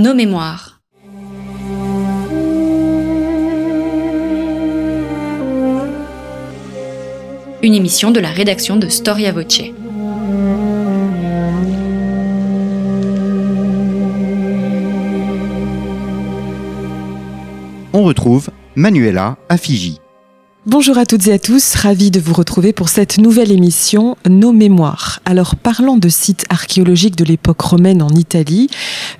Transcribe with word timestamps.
Nos 0.00 0.14
mémoires. 0.14 0.80
Une 7.62 7.74
émission 7.74 8.10
de 8.10 8.18
la 8.18 8.30
rédaction 8.30 8.76
de 8.76 8.88
Storia 8.88 9.30
Voce. 9.32 9.60
On 17.92 18.02
retrouve 18.02 18.48
Manuela 18.76 19.36
à 19.50 19.58
Fiji. 19.58 19.99
Bonjour 20.66 20.98
à 20.98 21.06
toutes 21.06 21.26
et 21.26 21.32
à 21.32 21.38
tous, 21.38 21.74
ravi 21.74 22.10
de 22.10 22.20
vous 22.20 22.34
retrouver 22.34 22.74
pour 22.74 22.90
cette 22.90 23.16
nouvelle 23.16 23.50
émission 23.50 24.18
Nos 24.28 24.52
mémoires. 24.52 25.20
Alors 25.24 25.56
parlant 25.56 25.96
de 25.96 26.10
sites 26.10 26.44
archéologiques 26.50 27.16
de 27.16 27.24
l'époque 27.24 27.62
romaine 27.62 28.02
en 28.02 28.10
Italie, 28.10 28.68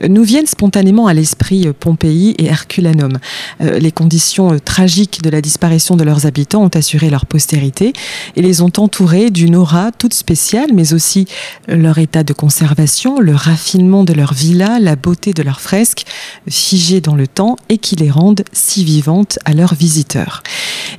nous 0.06 0.22
viennent 0.22 0.46
spontanément 0.46 1.06
à 1.06 1.14
l'esprit 1.14 1.66
Pompéi 1.72 2.34
et 2.36 2.44
Herculanum. 2.44 3.16
Euh, 3.62 3.78
les 3.78 3.90
conditions 3.90 4.58
tragiques 4.62 5.22
de 5.22 5.30
la 5.30 5.40
disparition 5.40 5.96
de 5.96 6.04
leurs 6.04 6.26
habitants 6.26 6.62
ont 6.62 6.76
assuré 6.76 7.08
leur 7.08 7.24
postérité 7.24 7.94
et 8.36 8.42
les 8.42 8.60
ont 8.60 8.72
entourés 8.76 9.30
d'une 9.30 9.56
aura 9.56 9.92
toute 9.92 10.12
spéciale, 10.12 10.74
mais 10.74 10.92
aussi 10.92 11.24
leur 11.68 11.96
état 11.96 12.22
de 12.22 12.34
conservation, 12.34 13.18
le 13.18 13.34
raffinement 13.34 14.04
de 14.04 14.12
leur 14.12 14.34
villa, 14.34 14.78
la 14.78 14.94
beauté 14.94 15.32
de 15.32 15.42
leurs 15.42 15.62
fresques, 15.62 16.04
figées 16.50 17.00
dans 17.00 17.14
le 17.14 17.26
temps 17.26 17.56
et 17.70 17.78
qui 17.78 17.96
les 17.96 18.10
rendent 18.10 18.44
si 18.52 18.84
vivantes 18.84 19.38
à 19.46 19.54
leurs 19.54 19.74
visiteurs. 19.74 20.42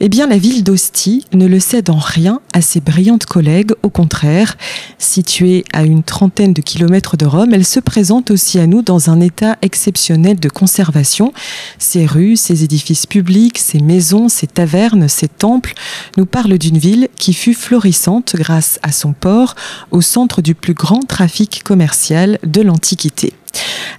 Eh 0.03 0.09
bien, 0.09 0.25
la 0.25 0.39
ville 0.39 0.63
d'Ostie 0.63 1.27
ne 1.31 1.45
le 1.45 1.59
cède 1.59 1.91
en 1.91 1.99
rien 1.99 2.41
à 2.53 2.61
ses 2.61 2.81
brillantes 2.81 3.27
collègues. 3.27 3.73
Au 3.83 3.91
contraire, 3.91 4.57
située 4.97 5.63
à 5.73 5.83
une 5.83 6.01
trentaine 6.01 6.53
de 6.53 6.61
kilomètres 6.63 7.17
de 7.17 7.27
Rome, 7.27 7.53
elle 7.53 7.67
se 7.67 7.79
présente 7.79 8.31
aussi 8.31 8.57
à 8.57 8.65
nous 8.65 8.81
dans 8.81 9.11
un 9.11 9.21
état 9.21 9.57
exceptionnel 9.61 10.39
de 10.39 10.49
conservation. 10.49 11.33
Ses 11.77 12.07
rues, 12.07 12.35
ses 12.35 12.63
édifices 12.63 13.05
publics, 13.05 13.59
ses 13.59 13.79
maisons, 13.79 14.27
ses 14.27 14.47
tavernes, 14.47 15.07
ses 15.07 15.27
temples 15.27 15.75
nous 16.17 16.25
parlent 16.25 16.57
d'une 16.57 16.79
ville 16.79 17.07
qui 17.15 17.35
fut 17.35 17.53
florissante 17.53 18.35
grâce 18.35 18.79
à 18.81 18.91
son 18.91 19.13
port 19.13 19.53
au 19.91 20.01
centre 20.01 20.41
du 20.41 20.55
plus 20.55 20.73
grand 20.73 21.01
trafic 21.07 21.61
commercial 21.63 22.39
de 22.43 22.61
l'Antiquité. 22.61 23.33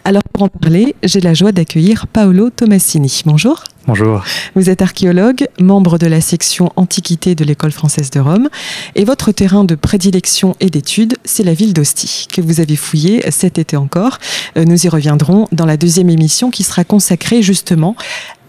Alors 0.04 0.24
pour 0.32 0.42
en 0.42 0.48
parler, 0.48 0.96
j'ai 1.04 1.20
la 1.20 1.32
joie 1.32 1.52
d'accueillir 1.52 2.08
Paolo 2.08 2.50
Tomassini. 2.50 3.22
Bonjour. 3.24 3.62
Bonjour. 3.88 4.22
Vous 4.54 4.70
êtes 4.70 4.80
archéologue, 4.80 5.48
membre 5.58 5.98
de 5.98 6.06
la 6.06 6.20
section 6.20 6.70
Antiquité 6.76 7.34
de 7.34 7.44
l'École 7.44 7.72
française 7.72 8.10
de 8.10 8.20
Rome, 8.20 8.48
et 8.94 9.04
votre 9.04 9.32
terrain 9.32 9.64
de 9.64 9.74
prédilection 9.74 10.54
et 10.60 10.70
d'étude, 10.70 11.16
c'est 11.24 11.42
la 11.42 11.52
ville 11.52 11.72
d'Ostie, 11.72 12.28
que 12.32 12.40
vous 12.40 12.60
avez 12.60 12.76
fouillée 12.76 13.28
cet 13.32 13.58
été 13.58 13.76
encore. 13.76 14.18
Euh, 14.56 14.64
nous 14.64 14.86
y 14.86 14.88
reviendrons 14.88 15.48
dans 15.50 15.66
la 15.66 15.76
deuxième 15.76 16.10
émission 16.10 16.50
qui 16.50 16.62
sera 16.62 16.84
consacrée 16.84 17.42
justement 17.42 17.96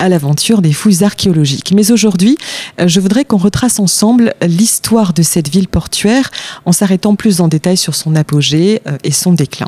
à 0.04 0.10
l'aventure 0.10 0.62
des 0.62 0.74
fouilles 0.74 1.06
archéologiques. 1.06 1.72
Mais 1.74 1.90
aujourd'hui, 1.90 2.38
euh, 2.82 2.90
je 2.90 3.00
voudrais 3.00 3.24
qu'on 3.24 3.38
retrace 3.38 3.80
ensemble 3.80 4.34
l'histoire 4.42 5.14
de 5.14 5.24
cette 5.24 5.48
ville 5.48 5.70
portuaire 5.70 6.30
en 6.66 6.74
s'arrêtant 6.74 7.16
plus 7.16 7.40
en 7.40 7.48
détail 7.48 7.78
sur 7.78 7.96
son 7.96 8.14
apogée 8.18 8.82
euh, 8.86 8.98
et 9.06 9.12
son 9.12 9.32
déclin. 9.32 9.68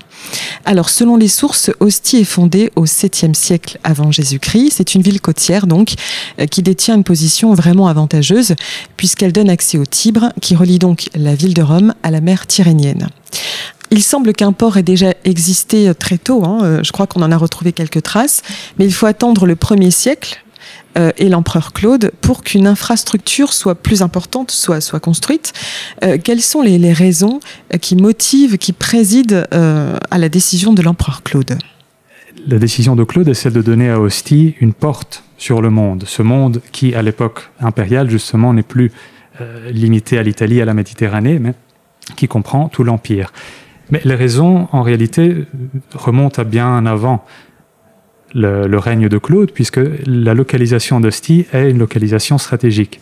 Alors, 0.66 0.90
selon 0.90 1.16
les 1.16 1.30
sources, 1.30 1.72
Ostie 1.80 2.18
est 2.18 2.26
fondée 2.26 2.70
au 2.76 2.84
7e 2.84 3.34
siècle 3.34 3.80
avant 3.86 4.12
Jésus-Christ. 4.12 4.74
C'est 4.76 4.94
une 4.94 5.02
ville 5.02 5.22
côtière, 5.22 5.68
donc, 5.68 5.94
euh, 6.42 6.48
qui 6.48 6.62
détient 6.62 6.96
une 6.96 7.06
position 7.06 7.54
vraiment 7.54 7.88
avantageuse 7.88 8.56
puisqu'elle 8.98 9.32
donne 9.32 9.50
accès 9.50 9.78
au 9.78 9.86
Tibre, 9.86 10.34
qui 10.42 10.58
relie 10.58 10.80
donc 10.80 11.10
la 11.16 11.34
ville 11.34 11.54
de 11.54 11.62
Rome 11.62 11.94
à 12.04 12.12
la 12.12 12.20
mer 12.20 12.46
Tyrrhénienne. 12.46 13.08
Il 13.92 14.02
semble 14.02 14.34
qu'un 14.34 14.52
port 14.52 14.78
ait 14.78 14.84
déjà 14.84 15.14
existé 15.26 15.94
très 15.94 16.18
tôt, 16.18 16.44
hein. 16.44 16.82
je 16.84 16.92
crois 16.92 17.08
qu'on 17.08 17.22
en 17.22 17.32
a 17.32 17.38
retrouvé 17.38 17.72
quelques 17.72 18.02
traces, 18.02 18.42
mais 18.80 18.86
il 18.86 18.94
faut 18.94 19.06
attendre 19.06 19.46
le 19.46 19.56
premier 19.56 19.92
siècle 19.92 20.42
euh, 20.98 21.12
et 21.18 21.28
l'empereur 21.28 21.74
Claude 21.74 22.12
pour 22.22 22.42
qu'une 22.42 22.68
infrastructure 22.68 23.52
soit 23.52 23.76
plus 23.76 24.02
importante, 24.02 24.52
soit, 24.52 24.80
soit 24.80 25.02
construite. 25.02 25.52
Euh, 26.04 26.18
quelles 26.24 26.42
sont 26.42 26.62
les, 26.62 26.94
raisons 26.94 27.42
qui 27.82 27.98
motivent, 27.98 28.58
qui 28.58 28.72
président 28.72 29.44
euh, 29.54 29.98
à 30.10 30.18
la 30.18 30.30
décision 30.30 30.74
de 30.74 30.82
l'empereur 30.82 31.22
Claude? 31.24 31.58
La 32.48 32.60
décision 32.60 32.96
de 32.96 33.04
Claude 33.04 33.28
est 33.28 33.34
celle 33.34 33.54
de 33.54 33.62
donner 33.62 33.90
à 33.90 34.00
Ostie 34.00 34.56
une 34.62 34.74
porte 34.74 35.24
sur 35.38 35.62
le 35.62 35.70
monde. 35.70 36.06
Ce 36.08 36.22
monde 36.22 36.62
qui, 36.72 36.96
à 36.96 37.02
l'époque 37.02 37.50
impériale, 37.60 38.10
justement, 38.10 38.54
n'est 38.54 38.64
plus 38.64 38.92
limité 39.70 40.18
à 40.18 40.24
l'Italie, 40.24 40.62
à 40.62 40.66
la 40.66 40.74
Méditerranée, 40.74 41.40
mais 41.40 41.54
qui 42.16 42.30
comprend 42.30 42.70
tout 42.70 42.86
l'Empire. 42.86 43.34
Mais 43.92 44.02
les 44.04 44.16
raisons, 44.16 44.68
en 44.72 44.82
réalité, 44.82 45.46
remontent 45.94 46.42
à 46.42 46.46
bien 46.46 46.86
avant 46.86 47.26
le, 48.34 48.78
règne 48.78 49.08
de 49.08 49.18
Claude, 49.18 49.52
puisque 49.52 49.80
la 50.06 50.34
localisation 50.34 51.00
d'Ostie 51.00 51.46
est 51.54 51.70
une 51.70 51.78
localisation 51.78 52.38
stratégique. 52.38 53.00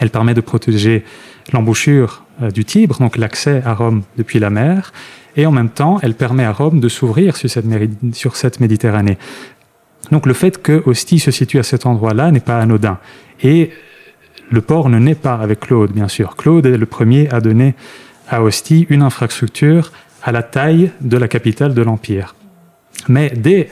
Elle 0.00 0.10
permet 0.10 0.34
de 0.34 0.40
protéger 0.40 1.04
l'embouchure 1.52 2.24
euh, 2.42 2.50
du 2.50 2.64
Tibre, 2.64 2.98
donc 2.98 3.16
l'accès 3.16 3.62
à 3.64 3.74
Rome 3.74 4.02
depuis 4.16 4.40
la 4.40 4.50
mer, 4.50 4.92
et 5.36 5.46
en 5.46 5.52
même 5.52 5.68
temps, 5.68 5.98
elle 6.02 6.14
permet 6.14 6.44
à 6.44 6.52
Rome 6.52 6.80
de 6.80 6.88
s'ouvrir 6.88 7.36
sur, 7.36 7.48
sur 8.12 8.36
cette, 8.36 8.60
Méditerranée. 8.60 9.18
Donc 10.10 10.26
le 10.26 10.34
fait 10.34 10.60
que 10.60 10.82
Ostie 10.86 11.18
se 11.18 11.30
situe 11.30 11.58
à 11.58 11.62
cet 11.62 11.86
endroit-là 11.86 12.30
n'est 12.30 12.40
pas 12.40 12.58
anodin. 12.58 12.98
Et 13.42 13.70
le 14.50 14.60
port 14.60 14.88
ne 14.88 14.98
naît 14.98 15.14
pas 15.14 15.34
avec 15.34 15.60
Claude, 15.60 15.92
bien 15.92 16.08
sûr. 16.08 16.36
Claude 16.36 16.66
est 16.66 16.76
le 16.76 16.86
premier 16.86 17.28
à 17.30 17.40
donner 17.40 17.74
à 18.28 18.42
Ostie 18.42 18.86
une 18.88 19.02
infrastructure 19.02 19.92
à 20.26 20.32
la 20.32 20.42
taille 20.42 20.90
de 21.00 21.16
la 21.16 21.28
capitale 21.28 21.72
de 21.72 21.82
l'Empire. 21.82 22.34
Mais 23.08 23.30
dès 23.30 23.70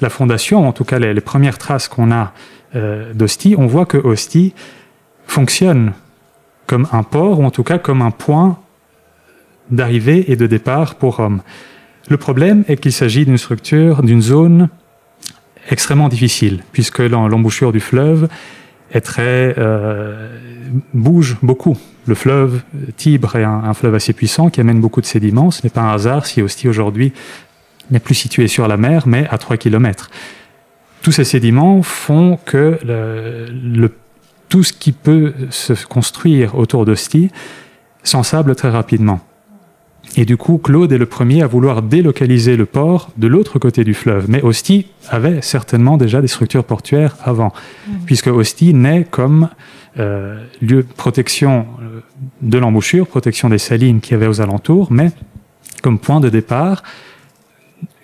la 0.00 0.10
fondation, 0.10 0.66
en 0.66 0.72
tout 0.72 0.84
cas 0.84 1.00
les, 1.00 1.20
premières 1.20 1.58
traces 1.58 1.88
qu'on 1.88 2.12
a 2.12 2.32
euh, 2.76 3.12
d'Ostie, 3.12 3.56
on 3.58 3.66
voit 3.66 3.84
que 3.84 3.98
Ostie 3.98 4.54
fonctionne 5.26 5.92
comme 6.68 6.86
un 6.92 7.02
port, 7.02 7.40
ou 7.40 7.44
en 7.44 7.50
tout 7.50 7.64
cas 7.64 7.78
comme 7.78 8.00
un 8.00 8.12
point 8.12 8.58
d'arrivée 9.70 10.30
et 10.30 10.36
de 10.36 10.46
départ 10.46 10.94
pour 10.94 11.16
Rome. 11.16 11.42
Le 12.08 12.16
problème 12.16 12.64
est 12.68 12.76
qu'il 12.76 12.92
s'agit 12.92 13.24
d'une 13.24 13.38
structure, 13.38 14.02
d'une 14.02 14.22
zone 14.22 14.68
extrêmement 15.68 16.08
difficile, 16.08 16.62
puisque 16.70 17.00
l'embouchure 17.00 17.72
du 17.72 17.80
fleuve 17.80 18.28
est 18.92 19.00
très 19.00 19.54
euh, 19.58 20.28
bouge 20.92 21.36
beaucoup. 21.42 21.76
Le 22.06 22.14
fleuve 22.14 22.62
Tibre 22.96 23.36
est 23.36 23.44
un, 23.44 23.74
fleuve 23.74 23.94
assez 23.94 24.12
puissant 24.12 24.50
qui 24.50 24.60
amène 24.60 24.80
beaucoup 24.80 25.00
de 25.00 25.06
sédiments. 25.06 25.50
Ce 25.50 25.62
n'est 25.62 25.70
pas 25.70 25.80
un 25.80 25.92
hasard 25.92 26.26
si 26.26 26.42
Ostie 26.42 26.68
aujourd'hui 26.68 27.12
n'est 27.90 28.00
plus 28.00 28.14
situé 28.14 28.48
sur 28.48 28.68
la 28.68 28.76
mer, 28.76 29.06
mais 29.06 29.26
à 29.30 29.38
3 29.38 29.56
km. 29.56 30.10
Tous 31.02 31.12
ces 31.12 31.24
sédiments 31.24 31.82
font 31.82 32.38
que 32.44 32.78
le, 32.84 33.46
le, 33.50 33.92
tout 34.48 34.62
ce 34.62 34.72
qui 34.72 34.92
peut 34.92 35.32
se 35.50 35.72
construire 35.86 36.56
autour 36.56 36.84
d'Ostie 36.84 37.30
s'ensable 38.04 38.54
très 38.54 38.70
rapidement. 38.70 39.20
Et 40.16 40.26
du 40.26 40.36
coup, 40.36 40.58
Claude 40.58 40.92
est 40.92 40.98
le 40.98 41.06
premier 41.06 41.42
à 41.42 41.46
vouloir 41.46 41.80
délocaliser 41.80 42.56
le 42.56 42.66
port 42.66 43.10
de 43.16 43.26
l'autre 43.26 43.58
côté 43.58 43.82
du 43.82 43.94
fleuve. 43.94 44.26
Mais 44.28 44.42
Ostie 44.42 44.86
avait 45.08 45.40
certainement 45.40 45.96
déjà 45.96 46.20
des 46.20 46.28
structures 46.28 46.64
portuaires 46.64 47.16
avant, 47.22 47.52
mmh. 47.52 47.92
puisque 48.04 48.26
Ostie 48.26 48.74
naît 48.74 49.06
comme 49.10 49.48
euh, 49.98 50.44
lieu 50.60 50.82
de 50.82 50.92
protection 50.96 51.66
de 52.42 52.58
l'embouchure, 52.58 53.06
protection 53.06 53.48
des 53.48 53.58
salines 53.58 54.00
qu'il 54.00 54.12
y 54.12 54.14
avait 54.14 54.26
aux 54.26 54.40
alentours, 54.40 54.92
mais 54.92 55.12
comme 55.82 55.98
point 55.98 56.20
de 56.20 56.28
départ 56.28 56.82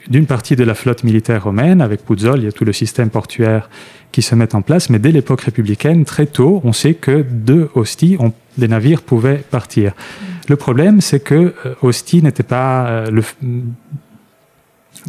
d'une 0.08 0.26
partie 0.26 0.56
de 0.56 0.64
la 0.64 0.74
flotte 0.74 1.04
militaire 1.04 1.44
romaine. 1.44 1.82
Avec 1.82 2.04
Puzzol, 2.04 2.38
il 2.38 2.44
y 2.44 2.48
a 2.48 2.52
tout 2.52 2.64
le 2.64 2.72
système 2.72 3.10
portuaire 3.10 3.68
qui 4.12 4.22
se 4.22 4.34
met 4.34 4.54
en 4.54 4.62
place. 4.62 4.88
Mais 4.88 4.98
dès 4.98 5.12
l'époque 5.12 5.42
républicaine, 5.42 6.06
très 6.06 6.24
tôt, 6.24 6.62
on 6.64 6.72
sait 6.72 6.94
que 6.94 7.24
de 7.30 7.68
Ostie, 7.74 8.16
on, 8.18 8.32
des 8.56 8.68
navires 8.68 9.02
pouvaient 9.02 9.44
partir. 9.50 9.92
Mmh. 9.92 10.37
Le 10.48 10.56
problème, 10.56 11.00
c'est 11.00 11.20
que 11.20 11.54
euh, 11.66 11.74
Ostie 11.82 12.22
n'était 12.22 12.42
pas 12.42 12.86
euh, 12.86 13.10
le, 13.10 13.22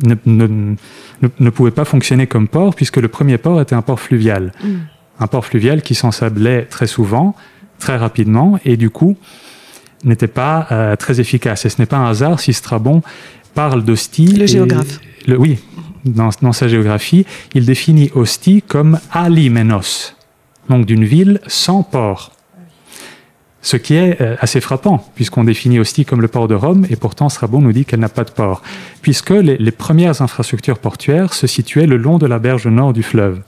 ne, 0.04 0.16
ne, 0.26 0.48
ne, 0.48 1.30
ne, 1.40 1.50
pouvait 1.50 1.72
pas 1.72 1.86
fonctionner 1.86 2.28
comme 2.28 2.48
port 2.48 2.76
puisque 2.76 2.98
le 2.98 3.08
premier 3.08 3.38
port 3.38 3.62
était 3.62 3.76
un 3.76 3.82
port 3.82 4.00
fluvial. 4.00 4.52
Mmh. 4.62 4.68
Un 5.22 5.28
port 5.28 5.46
fluvial 5.46 5.82
qui 5.82 5.96
s'ensablait 5.96 6.66
très 6.66 6.88
souvent, 6.88 7.36
très 7.78 7.98
rapidement 7.98 8.60
et 8.66 8.78
du 8.78 8.90
coup 8.90 9.18
n'était 10.04 10.28
pas 10.28 10.68
euh, 10.72 10.96
très 10.96 11.20
efficace. 11.20 11.66
Et 11.66 11.70
ce 11.70 11.80
n'est 11.80 11.86
pas 11.86 11.98
un 11.98 12.10
hasard 12.10 12.40
si 12.40 12.54
Strabon 12.54 13.02
parle 13.54 13.84
d'Ostie. 13.84 14.28
Le 14.28 14.46
géographe. 14.46 15.00
Le, 15.28 15.38
oui, 15.38 15.60
dans, 16.06 16.30
dans, 16.42 16.54
sa 16.54 16.68
géographie, 16.68 17.26
il 17.54 17.66
définit 17.66 18.12
Ostie 18.16 18.62
comme 18.62 19.00
alimenos, 19.12 20.16
donc 20.70 20.86
d'une 20.86 21.04
ville 21.04 21.42
sans 21.48 21.84
port. 21.84 22.32
Ce 23.62 23.76
qui 23.78 23.96
est 23.96 24.22
euh, 24.22 24.36
assez 24.40 24.62
frappant, 24.62 25.06
puisqu'on 25.16 25.44
définit 25.44 25.80
Ostie 25.80 26.06
comme 26.06 26.22
le 26.22 26.28
port 26.28 26.48
de 26.48 26.56
Rome, 26.56 26.86
et 26.90 26.96
pourtant 26.96 27.30
Strabon 27.30 27.62
nous 27.62 27.74
dit 27.74 27.86
qu'elle 27.86 28.00
n'a 28.00 28.10
pas 28.10 28.24
de 28.24 28.32
port, 28.32 28.62
puisque 29.02 29.32
les, 29.32 29.72
premières 29.72 30.22
infrastructures 30.22 30.80
portuaires 30.80 31.34
se 31.34 31.48
situaient 31.48 31.88
le 31.88 31.98
long 31.98 32.18
de 32.18 32.26
la 32.26 32.40
berge 32.40 32.68
nord 32.68 32.94
du 32.94 33.04
fleuve. 33.04 33.42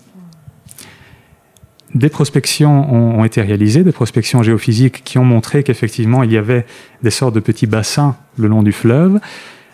Des 1.96 2.10
prospections 2.10 2.94
ont, 2.94 3.20
ont 3.20 3.26
été 3.26 3.42
réalisées, 3.42 3.84
des 3.84 3.92
prospections 3.92 4.44
géophysiques 4.44 5.04
qui 5.04 5.18
ont 5.18 5.26
montré 5.26 5.64
qu'effectivement 5.64 6.24
il 6.24 6.32
y 6.32 6.38
avait 6.38 6.66
des 7.04 7.12
sortes 7.12 7.36
de 7.36 7.42
petits 7.42 7.68
bassins 7.68 8.16
le 8.38 8.48
long 8.48 8.64
du 8.64 8.72
fleuve, 8.72 9.20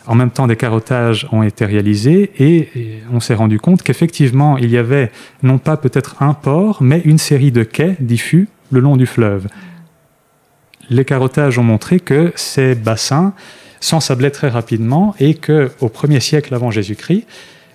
en 0.08 0.16
même 0.16 0.32
temps, 0.32 0.48
des 0.48 0.56
carottages 0.56 1.28
ont 1.34 1.44
été 1.44 1.66
réalisés 1.66 2.32
et, 2.40 3.02
on 3.12 3.20
s'est 3.20 3.34
rendu 3.34 3.60
compte 3.60 3.84
qu'effectivement, 3.84 4.58
il 4.58 4.70
y 4.70 4.78
avait 4.78 5.12
non 5.44 5.58
pas 5.58 5.76
peut-être 5.76 6.24
un 6.24 6.34
port, 6.34 6.82
mais 6.82 7.02
une 7.04 7.18
série 7.18 7.52
de 7.52 7.64
quais 7.64 7.98
diffus 8.00 8.48
le 8.72 8.80
long 8.80 8.96
du 8.96 9.06
fleuve. 9.06 9.48
Les 10.90 11.06
carottages 11.06 11.60
ont 11.60 11.64
montré 11.64 12.00
que 12.00 12.32
ces 12.36 12.76
bassins 12.76 13.34
s'ensablaient 13.80 14.32
très 14.32 14.50
rapidement 14.50 15.16
et 15.20 15.34
que 15.34 15.72
au 15.82 15.88
1er 15.88 16.20
siècle 16.20 16.54
avant 16.54 16.72
Jésus-Christ, 16.72 17.26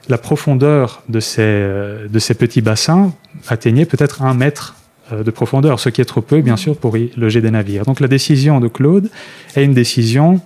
la 0.09 0.19
profondeur 0.19 1.03
de 1.09 1.21
ces, 1.21 1.43
euh, 1.43 2.09
de 2.09 2.19
ces 2.19 2.35
petits 2.35 2.61
bassins 2.61 3.13
atteignait 3.49 3.87
peut-être 3.87 4.23
un 4.23 4.35
mètre 4.35 4.75
euh, 5.13 5.23
de 5.23 5.31
profondeur, 5.31 5.79
ce 5.79 5.91
qui 5.91 6.01
est 6.01 6.07
trop 6.07 6.23
peu, 6.23 6.41
bien 6.41 6.57
sûr, 6.57 6.77
pour 6.77 6.97
y 6.97 7.13
loger 7.17 7.41
des 7.41 7.51
navires. 7.51 7.85
Donc 7.85 8.01
la 8.01 8.09
décision 8.09 8.61
de 8.61 8.69
Claude 8.69 9.11
est 9.55 9.65
une 9.65 9.75
décision 9.75 10.41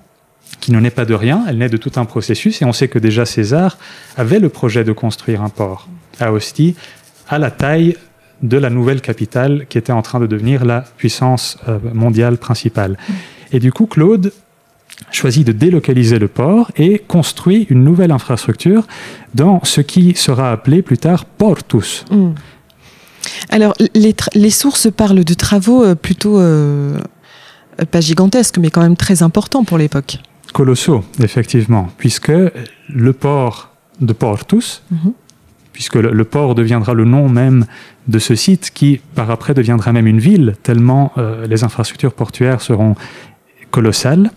qui 0.61 0.73
ne 0.73 0.81
naît 0.81 0.91
pas 0.91 1.05
de 1.05 1.15
rien, 1.15 1.45
elle 1.49 1.59
naît 1.59 1.69
de 1.69 1.77
tout 1.77 1.93
un 1.97 2.05
processus, 2.05 2.63
et 2.63 2.65
on 2.65 2.73
sait 2.73 2.89
que 2.89 2.99
déjà 2.99 3.27
César 3.27 3.79
avait 4.17 4.39
le 4.39 4.49
projet 4.49 4.85
de 4.85 4.93
construire 4.93 5.43
un 5.43 5.49
port 5.49 5.89
à 6.21 6.33
Ostie, 6.33 6.77
à 7.29 7.39
la 7.39 7.51
taille 7.51 7.97
de 8.43 8.57
la 8.57 8.71
nouvelle 8.71 9.01
capitale 9.01 9.67
qui 9.69 9.79
était 9.79 9.93
en 9.93 10.03
train 10.03 10.21
de 10.21 10.27
devenir 10.27 10.65
la 10.65 10.83
puissance 10.97 11.59
euh, 11.69 11.79
mondiale 11.93 12.39
principale. 12.39 12.99
Et 13.53 13.59
du 13.59 13.73
coup, 13.73 13.87
Claude 13.87 14.33
choisit 15.11 15.47
de 15.47 15.53
délocaliser 15.53 16.19
le 16.19 16.29
port 16.29 16.71
et 16.77 16.99
construit 16.99 17.67
une 17.71 17.85
nouvelle 17.85 18.11
infrastructure 18.11 18.87
dans 19.35 19.63
ce 19.65 19.81
qui 19.81 20.15
sera 20.15 20.53
appelé 20.53 20.83
plus 20.83 20.99
tard 20.99 21.25
Portus. 21.25 22.05
Mm. 22.11 22.31
Alors, 23.51 23.75
les, 23.95 24.15
les, 24.35 24.51
sources 24.51 24.89
parlent 24.91 25.25
de 25.25 25.35
travaux 25.35 25.85
euh, 25.85 25.95
plutôt, 25.95 26.39
euh, 26.39 26.99
pas 27.91 28.01
gigantesques, 28.01 28.59
mais 28.59 28.71
quand 28.71 28.83
même 28.83 28.97
très 28.97 29.23
importants 29.23 29.65
pour 29.65 29.79
l'époque. 29.79 30.19
Colossaux, 30.53 31.05
effectivement, 31.21 31.89
puisque 31.99 32.33
le 32.89 33.13
port 33.13 33.71
de 34.01 34.13
Portus, 34.13 34.83
mhm. 34.91 35.13
Puisque 35.77 35.97
le, 35.97 36.25
port 36.25 36.55
deviendra 36.55 36.95
le 36.95 37.05
nom 37.05 37.29
même 37.29 37.67
de 38.09 38.19
ce 38.19 38.35
site 38.35 38.71
qui, 38.73 38.99
par 39.15 39.31
après, 39.31 39.53
deviendra 39.53 39.93
même 39.93 40.07
une 40.07 40.21
ville, 40.21 40.55
tellement 40.63 41.13
euh, 41.19 41.47
les 41.47 41.65
infrastructures 41.65 42.15
portuaires 42.15 42.63
seront 42.63 42.95
colossales, 43.71 44.31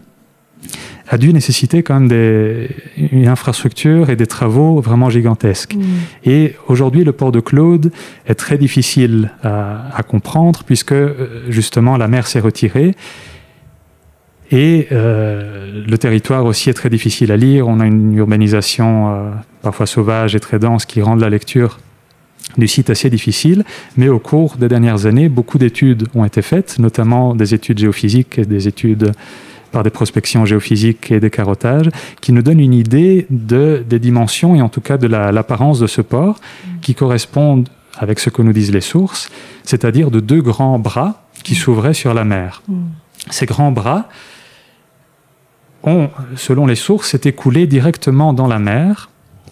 a 1.07 1.17
dû 1.17 1.31
nécessiter 1.31 1.81
quand 1.81 1.93
même 1.93 2.09
des, 2.09 2.69
une 2.97 3.29
infrastructure 3.29 4.09
et 4.09 4.17
des 4.17 4.27
travaux 4.27 4.81
vraiment 4.81 5.09
gigantesques. 5.09 5.75
Mm. 5.75 5.81
Et 6.25 6.55
aujourd'hui, 6.67 7.05
le 7.05 7.13
port 7.13 7.31
de 7.31 7.39
Claude 7.39 7.93
est 8.27 8.35
très 8.35 8.57
difficile 8.57 9.31
à, 9.41 10.03
comprendre 10.05 10.63
puisque 10.65 10.91
euh, 10.91 11.45
justement 11.47 11.95
la 11.95 12.09
mer 12.09 12.27
s'est 12.27 12.41
retirée. 12.41 12.95
Et 14.51 14.87
euh, 14.91 15.83
le 15.87 15.97
territoire 15.97 16.45
aussi 16.45 16.69
est 16.69 16.73
très 16.73 16.89
difficile 16.89 17.31
à 17.31 17.37
lire. 17.37 17.67
On 17.67 17.79
a 17.79 17.85
une 17.85 18.15
urbanisation 18.15 19.09
euh, 19.09 19.31
parfois 19.61 19.85
sauvage 19.85 20.35
et 20.35 20.39
très 20.39 20.59
dense 20.59 20.85
qui 20.85 21.01
rend 21.01 21.15
la 21.15 21.29
lecture 21.29 21.79
du 22.57 22.67
site 22.67 22.89
assez 22.89 23.11
difficile, 23.11 23.63
mais 23.95 24.09
au 24.09 24.17
cours 24.17 24.57
des 24.57 24.67
dernières 24.67 25.05
années, 25.05 25.29
beaucoup 25.29 25.59
d'études 25.59 26.07
ont 26.15 26.25
été 26.25 26.41
faites, 26.41 26.79
notamment 26.79 27.35
des 27.35 27.53
études 27.53 27.77
géophysiques 27.77 28.39
et 28.39 28.45
des 28.45 28.67
études 28.67 29.11
par 29.71 29.83
des 29.83 29.91
prospections 29.91 30.45
géophysiques 30.45 31.11
et 31.11 31.19
des 31.19 31.29
carottages, 31.29 31.89
qui 32.21 32.33
nous 32.33 32.41
donnent 32.41 32.59
une 32.59 32.73
idée 32.73 33.27
de, 33.29 33.83
des 33.87 33.99
dimensions 33.99 34.55
et 34.55 34.63
en 34.63 34.69
tout 34.69 34.81
cas 34.81 34.97
de 34.97 35.05
l'apparence 35.05 35.79
de 35.79 35.85
ce 35.85 36.01
port, 36.01 36.39
qui 36.81 36.95
correspondent 36.95 37.69
avec 37.99 38.19
ce 38.19 38.31
que 38.31 38.41
nous 38.41 38.53
disent 38.53 38.71
les 38.71 38.81
sources, 38.81 39.29
c'est-à-dire 39.63 40.09
de 40.09 40.19
deux 40.19 40.41
grands 40.41 40.79
bras 40.79 41.27
qui 41.43 41.53
s'ouvraient 41.53 41.93
sur 41.93 42.15
la 42.15 42.23
mer. 42.23 42.63
Mm. 42.67 42.73
Ces 43.29 43.45
grands 43.45 43.71
bras 43.71 44.09
ont, 45.83 46.09
selon 46.35 46.65
les 46.65 46.75
sources, 46.75 47.13
été 47.13 47.31
coulés 47.31 47.67
directement 47.67 48.33
dans 48.33 48.47
la 48.47 48.59
mer 48.59 49.09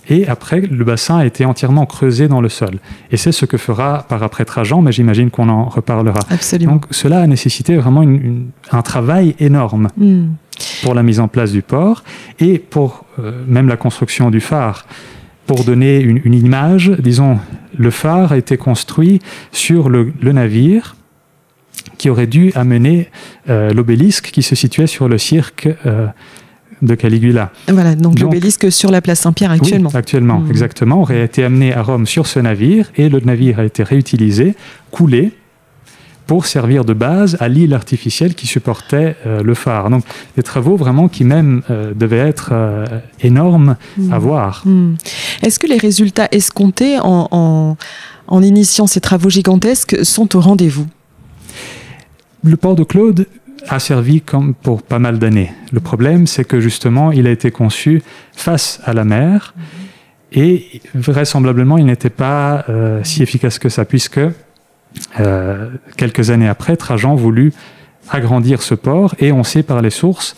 et 0.09 0.27
après, 0.27 0.61
le 0.61 0.83
bassin 0.85 1.17
a 1.17 1.25
été 1.25 1.45
entièrement 1.45 1.85
creusé 1.85 2.27
dans 2.27 2.39
le 2.39 2.49
sol. 2.49 2.79
Et 3.11 3.17
c'est 3.17 3.31
ce 3.31 3.45
que 3.45 3.57
fera 3.57 4.05
par 4.07 4.23
après 4.23 4.45
Trajan, 4.45 4.81
mais 4.81 4.91
j'imagine 4.91 5.29
qu'on 5.29 5.49
en 5.49 5.65
reparlera. 5.65 6.19
Absolument. 6.29 6.73
Donc 6.73 6.85
cela 6.91 7.21
a 7.21 7.27
nécessité 7.27 7.75
vraiment 7.75 8.05
un 8.71 8.81
travail 8.81 9.35
énorme 9.39 9.89
hmm. 9.97 10.27
pour 10.83 10.93
la 10.93 11.03
mise 11.03 11.19
en 11.19 11.27
place 11.27 11.51
du 11.51 11.61
port 11.61 12.03
et 12.39 12.57
pour 12.57 13.05
euh, 13.19 13.43
même 13.47 13.67
la 13.67 13.77
construction 13.77 14.31
du 14.31 14.39
phare. 14.39 14.85
Pour 15.45 15.63
donner 15.63 15.99
une, 16.01 16.33
image, 16.33 16.91
disons, 16.99 17.39
le 17.77 17.89
phare 17.89 18.33
a 18.33 18.37
été 18.37 18.57
construit 18.57 19.21
sur 19.53 19.87
le, 19.87 20.11
navire 20.21 20.97
qui 21.97 22.09
aurait 22.09 22.27
dû 22.27 22.51
amener 22.55 23.09
euh, 23.49 23.73
l'obélisque 23.73 24.31
qui 24.31 24.43
se 24.43 24.55
situait 24.55 24.87
sur 24.87 25.07
le 25.07 25.17
cirque 25.17 25.67
euh, 25.85 26.07
de 26.81 26.95
Caligula. 26.95 27.51
Voilà, 27.67 27.95
donc, 27.95 28.19
l'obélisque 28.19 28.71
sur 28.71 28.91
la 28.91 29.01
place 29.01 29.21
Saint-Pierre 29.21 29.51
actuellement. 29.51 29.89
Oui, 29.91 29.97
actuellement, 29.97 30.39
hmm. 30.39 30.51
exactement, 30.51 31.01
aurait 31.01 31.23
été 31.23 31.43
amené 31.43 31.73
à 31.73 31.81
Rome 31.81 32.05
sur 32.05 32.27
ce 32.27 32.39
navire 32.39 32.91
et 32.95 33.09
le 33.09 33.19
navire 33.19 33.59
a 33.59 33.65
été 33.65 33.83
réutilisé, 33.83 34.55
coulé 34.91 35.31
pour 36.27 36.45
servir 36.45 36.83
de 36.83 36.93
base 36.93 37.37
à 37.39 37.47
l'île 37.47 37.73
artificielle 37.73 38.35
qui 38.35 38.47
supportait 38.47 39.15
euh, 39.25 39.41
le 39.41 39.53
phare. 39.53 39.89
Donc 39.89 40.03
des 40.35 40.43
travaux 40.43 40.75
vraiment 40.75 41.07
qui 41.07 41.23
même 41.23 41.61
euh, 41.69 41.93
devaient 41.95 42.17
être 42.17 42.49
euh, 42.51 42.85
énormes 43.21 43.77
hmm. 43.97 44.13
à 44.13 44.19
voir. 44.19 44.61
Hmm. 44.65 44.95
Est-ce 45.41 45.57
que 45.57 45.67
les 45.67 45.77
résultats 45.77 46.27
escomptés 46.31 46.99
en, 47.01 47.77
en 48.27 48.43
initiant 48.43 48.87
ces 48.87 48.99
travaux 48.99 49.29
gigantesques 49.29 50.05
sont 50.05 50.35
au 50.35 50.41
rendez-vous? 50.41 50.85
Le 52.43 52.55
port 52.57 52.75
de 52.75 52.83
Claude 52.83 53.27
a 53.67 53.79
servi 53.79 54.21
comme 54.21 54.53
pour 54.53 54.83
pas 54.83 54.99
mal 54.99 55.19
d'années. 55.19 55.51
Le 55.71 55.79
problème, 55.79 56.27
c'est 56.27 56.45
que 56.45 56.59
justement, 56.59 57.11
il 57.11 57.27
a 57.27 57.31
été 57.31 57.51
conçu 57.51 58.01
face 58.33 58.79
à 58.85 58.93
la 58.93 59.03
mer 59.03 59.53
et 60.31 60.81
vraisemblablement, 60.93 61.77
il 61.77 61.85
n'était 61.85 62.09
pas 62.09 62.65
euh, 62.69 63.01
si 63.03 63.23
efficace 63.23 63.59
que 63.59 63.69
ça, 63.69 63.85
puisque 63.85 64.19
euh, 65.19 65.69
quelques 65.95 66.29
années 66.31 66.47
après, 66.47 66.75
Trajan 66.75 67.15
voulut 67.15 67.53
agrandir 68.09 68.61
ce 68.61 68.75
port 68.75 69.15
et 69.19 69.31
on 69.31 69.43
sait 69.43 69.63
par 69.63 69.81
les 69.81 69.89
sources 69.89 70.35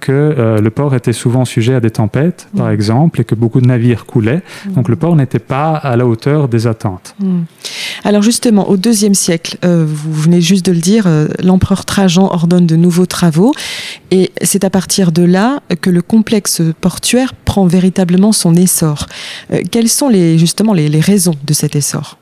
que 0.00 0.12
euh, 0.12 0.60
le 0.60 0.70
port 0.70 0.94
était 0.94 1.12
souvent 1.12 1.44
sujet 1.44 1.74
à 1.74 1.80
des 1.80 1.90
tempêtes, 1.90 2.48
par 2.56 2.68
mm. 2.68 2.72
exemple, 2.72 3.20
et 3.20 3.24
que 3.24 3.34
beaucoup 3.34 3.60
de 3.60 3.66
navires 3.66 4.06
coulaient. 4.06 4.42
Mm. 4.66 4.72
Donc 4.72 4.88
le 4.88 4.96
port 4.96 5.14
n'était 5.14 5.38
pas 5.38 5.74
à 5.74 5.96
la 5.96 6.06
hauteur 6.06 6.48
des 6.48 6.66
attentes. 6.66 7.14
Mm. 7.20 7.42
Alors 8.04 8.22
justement, 8.22 8.68
au 8.68 8.76
deuxième 8.76 9.14
siècle, 9.14 9.58
euh, 9.64 9.84
vous 9.86 10.12
venez 10.12 10.40
juste 10.40 10.66
de 10.66 10.72
le 10.72 10.80
dire, 10.80 11.06
euh, 11.06 11.28
l'empereur 11.42 11.84
Trajan 11.84 12.32
ordonne 12.32 12.66
de 12.66 12.76
nouveaux 12.76 13.06
travaux, 13.06 13.52
et 14.10 14.32
c'est 14.42 14.64
à 14.64 14.70
partir 14.70 15.12
de 15.12 15.22
là 15.22 15.60
que 15.80 15.90
le 15.90 16.02
complexe 16.02 16.62
portuaire 16.80 17.34
prend 17.34 17.66
véritablement 17.66 18.32
son 18.32 18.54
essor. 18.54 19.06
quelles 19.70 19.88
sont 19.88 20.08
les, 20.08 20.38
justement 20.38 20.72
les, 20.72 20.88
les 20.88 21.00
raisons 21.00 21.34
de 21.44 21.52
cet 21.52 21.76
essor? 21.76 22.18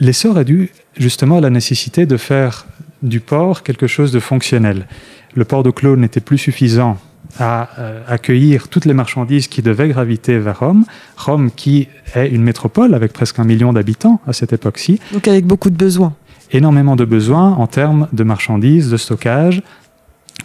L'essor 0.00 0.38
est 0.38 0.44
dû 0.44 0.70
justement 0.98 1.38
à 1.38 1.40
la 1.40 1.50
nécessité 1.50 2.06
de 2.06 2.16
faire 2.16 2.66
du 3.02 3.20
port 3.20 3.62
quelque 3.62 3.86
chose 3.86 4.12
de 4.12 4.20
fonctionnel. 4.20 4.86
Le 5.34 5.44
port 5.44 5.62
de 5.62 5.70
Claude 5.70 5.98
n'était 5.98 6.20
plus 6.20 6.38
suffisant 6.38 6.98
à 7.38 7.70
euh, 7.78 8.02
accueillir 8.08 8.68
toutes 8.68 8.84
les 8.84 8.94
marchandises 8.94 9.48
qui 9.48 9.62
devaient 9.62 9.88
graviter 9.88 10.38
vers 10.38 10.60
Rome. 10.60 10.84
Rome 11.16 11.50
qui 11.50 11.88
est 12.14 12.28
une 12.28 12.42
métropole 12.42 12.94
avec 12.94 13.12
presque 13.12 13.38
un 13.38 13.44
million 13.44 13.72
d'habitants 13.72 14.20
à 14.26 14.32
cette 14.32 14.52
époque-ci. 14.52 15.00
Donc 15.12 15.28
avec 15.28 15.46
beaucoup 15.46 15.70
de 15.70 15.76
besoins. 15.76 16.14
Énormément 16.50 16.96
de 16.96 17.04
besoins 17.04 17.52
en 17.52 17.66
termes 17.66 18.08
de 18.12 18.24
marchandises, 18.24 18.90
de 18.90 18.96
stockage 18.96 19.62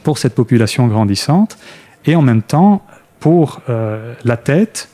pour 0.03 0.17
cette 0.17 0.35
population 0.35 0.87
grandissante 0.87 1.57
et 2.05 2.15
en 2.15 2.21
même 2.21 2.41
temps 2.41 2.85
pour 3.19 3.61
euh, 3.69 4.13
la 4.23 4.37
tête 4.37 4.89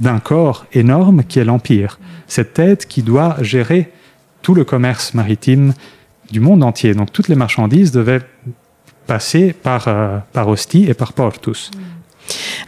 d'un 0.00 0.18
corps 0.18 0.66
énorme 0.72 1.22
qui 1.22 1.38
est 1.38 1.44
l'Empire. 1.44 2.00
Cette 2.26 2.54
tête 2.54 2.86
qui 2.86 3.02
doit 3.02 3.36
gérer 3.40 3.92
tout 4.42 4.54
le 4.54 4.64
commerce 4.64 5.14
maritime 5.14 5.72
du 6.32 6.40
monde 6.40 6.64
entier. 6.64 6.94
Donc 6.94 7.12
toutes 7.12 7.28
les 7.28 7.36
marchandises 7.36 7.92
devaient 7.92 8.22
passer 9.06 9.52
par, 9.52 9.88
euh, 9.88 10.18
par 10.32 10.48
et 10.74 10.94
par 10.94 11.12
Portus. 11.12 11.70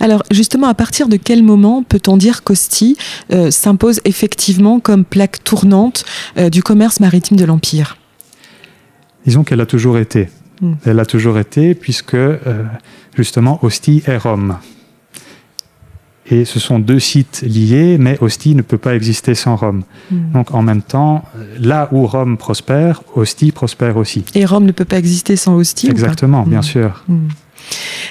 Alors 0.01 0.23
justement, 0.31 0.69
à 0.69 0.75
partir 0.75 1.09
de 1.09 1.17
quel 1.17 1.43
moment 1.43 1.83
peut-on 1.83 2.17
dire 2.17 2.45
qu'Ostie 2.45 2.97
euh, 3.33 3.51
s'impose 3.51 4.01
effectivement 4.05 4.81
comme 4.81 5.05
plaque 5.05 5.43
tournante 5.45 6.05
euh, 6.37 6.51
du 6.51 6.63
commerce 6.63 7.01
maritime 7.01 7.37
de 7.37 7.45
l'Empire? 7.45 7.97
Disons 9.25 9.45
qu'elle 9.45 9.61
a 9.61 9.67
toujours 9.67 9.99
été. 9.99 10.29
Hmm. 10.61 10.75
Elle 10.85 11.01
a 11.01 11.07
toujours 11.07 11.39
été 11.39 11.75
puisque 11.75 12.17
justement 13.17 13.59
Ostie 13.63 14.03
est 14.07 14.19
Rome. 14.19 14.57
Et 16.29 16.45
ce 16.45 16.59
sont 16.59 16.79
deux 16.79 16.99
sites 16.99 17.43
liés, 17.47 17.99
mais 17.99 18.19
Ostie 18.21 18.55
ne 18.55 18.63
peut 18.63 18.79
pas 18.79 18.95
exister 18.95 19.35
sans 19.35 19.57
Rome. 19.57 19.85
Hmm. 20.11 20.33
Donc 20.33 20.55
en 20.55 20.63
même 20.63 20.83
temps, 20.83 21.25
là 21.59 21.89
où 21.93 22.07
Rome 22.07 22.37
prospère, 22.37 23.03
Ostie 23.15 23.53
prospère 23.53 23.97
aussi. 23.97 24.25
Et 24.35 24.45
Rome 24.45 24.65
ne 24.65 24.73
peut 24.73 24.85
pas 24.85 24.99
exister 24.99 25.37
sans 25.37 25.55
Ostie 25.55 25.89
Exactement, 25.89 26.43
bien 26.43 26.61
hmm. 26.61 26.65
sûr. 26.65 27.05
Hmm. 27.09 27.29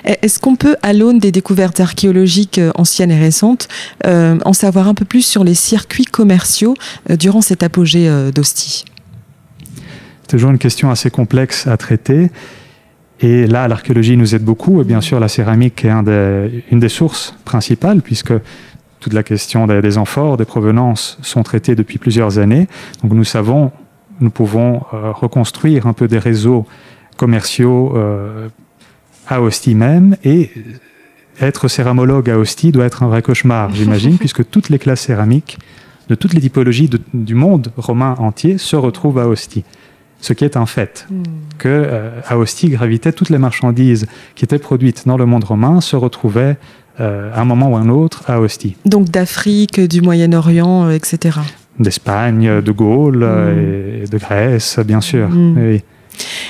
Est-ce 0.04 0.40
qu'on 0.40 0.56
peut, 0.56 0.76
à 0.82 0.94
l'aune 0.94 1.20
des 1.20 1.32
découvertes 1.32 1.80
archéologiques 1.80 2.60
euh, 2.60 2.72
anciennes 2.76 3.12
et 3.12 3.20
récentes, 3.20 3.68
euh, 4.06 4.38
en 4.46 4.54
savoir 4.54 4.88
un 4.88 4.94
peu 4.94 5.06
plus 5.06 5.26
sur 5.26 5.44
les 5.44 5.56
circuits 5.56 6.06
commerciaux 6.06 6.76
euh, 7.10 7.16
durant 7.16 7.42
cet 7.42 7.64
apogée 7.64 8.10
d'Ostie 8.34 8.86
C'est 10.22 10.28
toujours 10.28 10.52
une 10.52 10.58
question 10.58 10.92
assez 10.92 11.10
complexe 11.10 11.68
à 11.68 11.78
traiter. 11.78 12.30
Et 13.22 13.48
là, 13.48 13.68
l'archéologie 13.68 14.18
nous 14.18 14.36
aide 14.36 14.44
beaucoup, 14.44 14.82
et 14.82 14.84
bien 14.84 15.02
sûr, 15.02 15.20
la 15.20 15.28
céramique 15.28 15.86
est 15.86 15.90
un 15.90 16.04
des, 16.04 16.64
une 16.72 16.80
des 16.80 16.90
sources 16.90 17.36
principales, 17.46 18.02
puisque 18.02 18.34
toute 19.00 19.14
la 19.14 19.24
question 19.24 19.68
des, 19.68 19.82
des, 19.82 19.98
amphores, 19.98 20.38
des 20.38 20.46
provenances 20.46 21.18
sont 21.22 21.44
traitées 21.44 21.76
depuis 21.76 21.98
plusieurs 21.98 22.40
années. 22.40 22.68
Donc 23.04 23.14
nous 23.14 23.24
savons, 23.24 23.72
nous 24.20 24.30
pouvons 24.30 24.82
euh, 24.94 25.12
reconstruire 25.12 25.88
un 25.88 25.94
peu 25.94 26.08
des 26.08 26.20
réseaux 26.20 26.66
commerciaux 27.16 27.94
euh, 27.96 28.50
à 29.28 29.42
Ostie 29.42 29.76
même, 29.76 30.18
et 30.24 30.52
être 31.40 31.68
céramologue 31.68 32.30
à 32.30 32.38
Ostie 32.38 32.72
doit 32.72 32.86
être 32.86 33.04
un 33.04 33.08
vrai 33.08 33.22
cauchemar, 33.22 33.74
j'imagine, 33.74 34.18
puisque 34.20 34.50
toutes 34.50 34.70
les 34.70 34.80
classes 34.80 35.02
céramiques 35.02 35.58
de 36.10 36.16
toutes 36.16 36.34
les 36.34 36.42
typologies 36.42 36.90
de, 36.90 37.00
du 37.14 37.34
monde 37.34 37.72
romain 37.78 38.16
entier 38.20 38.58
se 38.58 38.76
retrouvent 38.76 39.20
à 39.20 39.28
Ostie 39.28 39.64
ce 40.26 40.34
qui 40.34 40.44
est 40.44 40.58
un 40.58 40.66
fait, 40.66 41.06
mm. 41.10 41.24
que 41.58 41.70
euh, 41.70 42.10
à 42.28 42.38
Ostie 42.38 42.70
gravitaient 42.70 43.14
toutes 43.14 43.30
les 43.30 43.38
marchandises 43.38 44.08
qui 44.36 44.44
étaient 44.44 44.60
produites 44.60 45.04
dans 45.06 45.18
le 45.18 45.26
monde 45.26 45.44
romain 45.44 45.82
se 45.82 45.96
retrouvaient 45.96 46.58
euh, 47.00 47.32
à 47.34 47.42
un 47.42 47.46
moment 47.46 47.70
ou 47.70 47.76
un 47.76 47.90
autre 47.90 48.24
à 48.28 48.40
Ostie. 48.40 48.76
Donc 48.86 49.10
d'Afrique, 49.10 49.80
du 49.80 50.02
Moyen-Orient, 50.02 50.86
euh, 50.86 50.92
etc. 50.92 51.40
D'Espagne, 51.80 52.62
de 52.62 52.72
Gaule 52.72 53.26
mm. 53.26 54.04
et 54.04 54.08
de 54.08 54.18
Grèce, 54.18 54.80
bien 54.80 55.02
sûr. 55.02 55.30
Mm. 55.30 55.58
Oui. 55.58 55.84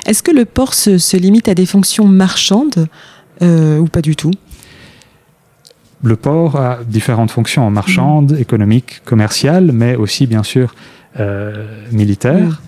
Est-ce 0.06 0.24
que 0.24 0.32
le 0.32 0.46
port 0.46 0.74
se, 0.74 0.98
se, 0.98 1.18
limite 1.18 1.50
à 1.50 1.56
des 1.56 1.66
fonctions 1.66 2.06
marchandes 2.08 2.88
euh, 3.42 3.80
ou 3.80 3.88
pas 3.88 4.02
du 4.02 4.16
tout? 4.16 4.32
Le 6.04 6.16
port 6.16 6.56
a 6.56 6.80
différentes 6.88 7.32
fonctions, 7.32 7.70
marchandes, 7.72 8.38
économiques, 8.40 9.02
commerciales, 9.06 9.72
mais 9.74 9.96
aussi 9.96 10.28
bien 10.28 10.44
sûr 10.44 10.76
euh, 11.20 11.66
militaires. 11.92 12.62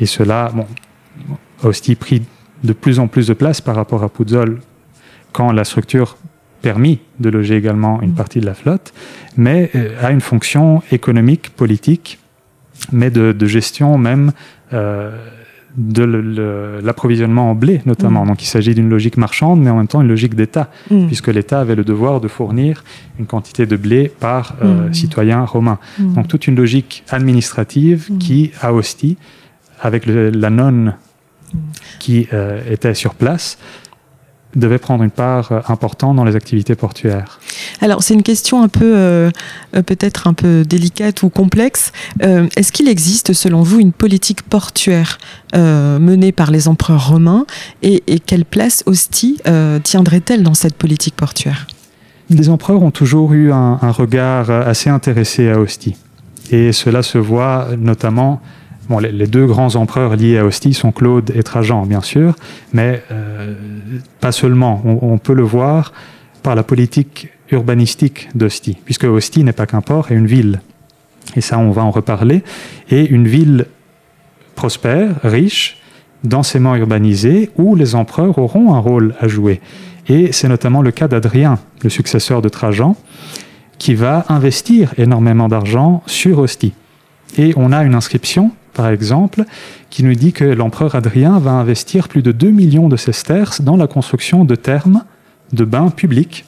Et 0.00 0.06
cela, 0.06 0.50
bon, 0.54 0.66
aussi 1.62 1.94
pris 1.94 2.22
de 2.64 2.72
plus 2.72 2.98
en 2.98 3.06
plus 3.06 3.26
de 3.26 3.34
place 3.34 3.60
par 3.60 3.76
rapport 3.76 4.02
à 4.02 4.08
Puzzol 4.08 4.60
quand 5.32 5.52
la 5.52 5.64
structure 5.64 6.16
permis 6.62 6.98
de 7.20 7.30
loger 7.30 7.56
également 7.56 8.02
une 8.02 8.12
partie 8.12 8.40
de 8.40 8.46
la 8.46 8.54
flotte, 8.54 8.92
mais 9.36 9.70
euh, 9.74 9.96
a 10.02 10.10
une 10.10 10.20
fonction 10.20 10.82
économique, 10.92 11.50
politique, 11.50 12.18
mais 12.92 13.10
de, 13.10 13.32
de 13.32 13.46
gestion 13.46 13.96
même 13.96 14.32
euh, 14.72 15.16
de 15.76 16.80
l'approvisionnement 16.82 17.50
en 17.50 17.54
blé 17.54 17.80
notamment. 17.86 18.24
Mmh. 18.24 18.28
Donc 18.28 18.42
il 18.42 18.46
s'agit 18.46 18.74
d'une 18.74 18.90
logique 18.90 19.16
marchande, 19.16 19.60
mais 19.60 19.70
en 19.70 19.76
même 19.76 19.86
temps 19.86 20.02
une 20.02 20.08
logique 20.08 20.34
d'État, 20.34 20.70
mmh. 20.90 21.06
puisque 21.06 21.28
l'État 21.28 21.60
avait 21.60 21.76
le 21.76 21.84
devoir 21.84 22.20
de 22.20 22.28
fournir 22.28 22.84
une 23.18 23.26
quantité 23.26 23.66
de 23.66 23.76
blé 23.76 24.10
par 24.20 24.56
euh, 24.62 24.88
mmh. 24.88 24.94
citoyen 24.94 25.44
romain. 25.44 25.78
Donc 25.98 26.28
toute 26.28 26.46
une 26.46 26.56
logique 26.56 27.04
administrative 27.08 28.10
qui, 28.18 28.50
à 28.60 28.74
Ostie, 28.74 29.16
avec 29.80 30.06
le, 30.06 30.30
la 30.30 30.50
nonne 30.50 30.94
qui 31.98 32.28
euh, 32.32 32.60
était 32.70 32.94
sur 32.94 33.14
place, 33.14 33.58
devait 34.56 34.78
prendre 34.78 35.04
une 35.04 35.10
part 35.12 35.52
euh, 35.52 35.60
importante 35.68 36.16
dans 36.16 36.24
les 36.24 36.34
activités 36.34 36.74
portuaires. 36.74 37.38
Alors 37.80 38.02
c'est 38.02 38.14
une 38.14 38.24
question 38.24 38.62
un 38.62 38.68
peu 38.68 38.94
euh, 38.96 39.30
peut-être 39.72 40.26
un 40.26 40.34
peu 40.34 40.64
délicate 40.64 41.22
ou 41.22 41.28
complexe. 41.28 41.92
Est-ce 42.20 42.72
qu'il 42.72 42.88
existe 42.88 43.32
selon 43.32 43.62
vous 43.62 43.78
une 43.78 43.92
politique 43.92 44.42
portuaire 44.42 45.18
menée 45.54 46.32
par 46.32 46.50
les 46.50 46.68
empereurs 46.68 47.08
romains 47.08 47.46
et, 47.82 48.02
et 48.06 48.18
quelle 48.18 48.44
place 48.44 48.82
Ostie 48.86 49.40
tiendrait-elle 49.84 50.42
dans 50.42 50.54
cette 50.54 50.74
politique 50.74 51.14
portuaire? 51.14 51.66
Les 52.28 52.48
empereurs 52.48 52.82
ont 52.82 52.90
toujours 52.90 53.32
eu 53.32 53.52
un, 53.52 53.78
un 53.80 53.90
regard 53.92 54.50
assez 54.50 54.90
intéressé 54.90 55.48
à 55.48 55.58
Ostie 55.58 55.96
et 56.50 56.72
cela 56.72 57.02
se 57.02 57.18
voit 57.18 57.68
notamment 57.78 58.42
Bon, 58.90 58.98
les, 58.98 59.28
deux 59.28 59.46
grands 59.46 59.76
empereurs 59.76 60.16
liés 60.16 60.36
à 60.36 60.44
Ostie 60.44 60.74
sont 60.74 60.90
Claude 60.90 61.30
et 61.36 61.44
Trajan, 61.44 61.86
bien 61.86 62.00
sûr, 62.00 62.34
mais 62.72 63.04
euh, 63.12 63.54
pas 64.18 64.32
seulement. 64.32 64.82
On, 64.84 65.16
peut 65.16 65.32
le 65.32 65.44
voir 65.44 65.92
par 66.42 66.56
la 66.56 66.64
politique 66.64 67.28
urbanistique 67.52 68.28
d'Ostie, 68.34 68.76
puisque 68.84 69.04
Ostie 69.04 69.44
n'est 69.44 69.52
pas 69.52 69.66
qu'un 69.66 69.80
port 69.80 70.10
et 70.10 70.16
une 70.16 70.26
ville. 70.26 70.60
Et 71.36 71.40
ça, 71.40 71.56
on 71.60 71.70
va 71.70 71.84
en 71.84 71.92
reparler. 71.92 72.42
Et 72.90 73.06
une 73.06 73.28
ville 73.28 73.66
prospère, 74.56 75.20
riche, 75.22 75.78
densément 76.24 76.74
urbanisée, 76.74 77.50
où 77.56 77.76
les 77.76 77.94
empereurs 77.94 78.38
auront 78.38 78.74
un 78.74 78.80
rôle 78.80 79.14
à 79.20 79.28
jouer. 79.28 79.60
Et 80.08 80.32
c'est 80.32 80.48
notamment 80.48 80.82
le 80.82 80.90
cas 80.90 81.06
d'Adrien, 81.06 81.60
le 81.84 81.90
successeur 81.90 82.42
de 82.42 82.48
Trajan, 82.48 82.96
qui 83.78 83.94
va 83.94 84.24
investir 84.28 84.94
énormément 84.98 85.46
d'argent 85.46 86.02
sur 86.06 86.40
Ostie. 86.40 86.72
Et 87.38 87.54
on 87.56 87.70
a 87.70 87.84
une 87.84 87.94
inscription 87.94 88.50
par 88.72 88.88
exemple, 88.88 89.44
qui 89.90 90.04
nous 90.04 90.14
dit 90.14 90.32
que 90.32 90.44
l'empereur 90.44 90.94
Adrien 90.94 91.38
va 91.38 91.52
investir 91.52 92.08
plus 92.08 92.22
de 92.22 92.32
2 92.32 92.50
millions 92.50 92.88
de 92.88 92.96
sesterces 92.96 93.60
dans 93.60 93.76
la 93.76 93.86
construction 93.86 94.44
de 94.44 94.54
thermes 94.54 95.04
de 95.52 95.64
bains 95.64 95.90
publics 95.90 96.44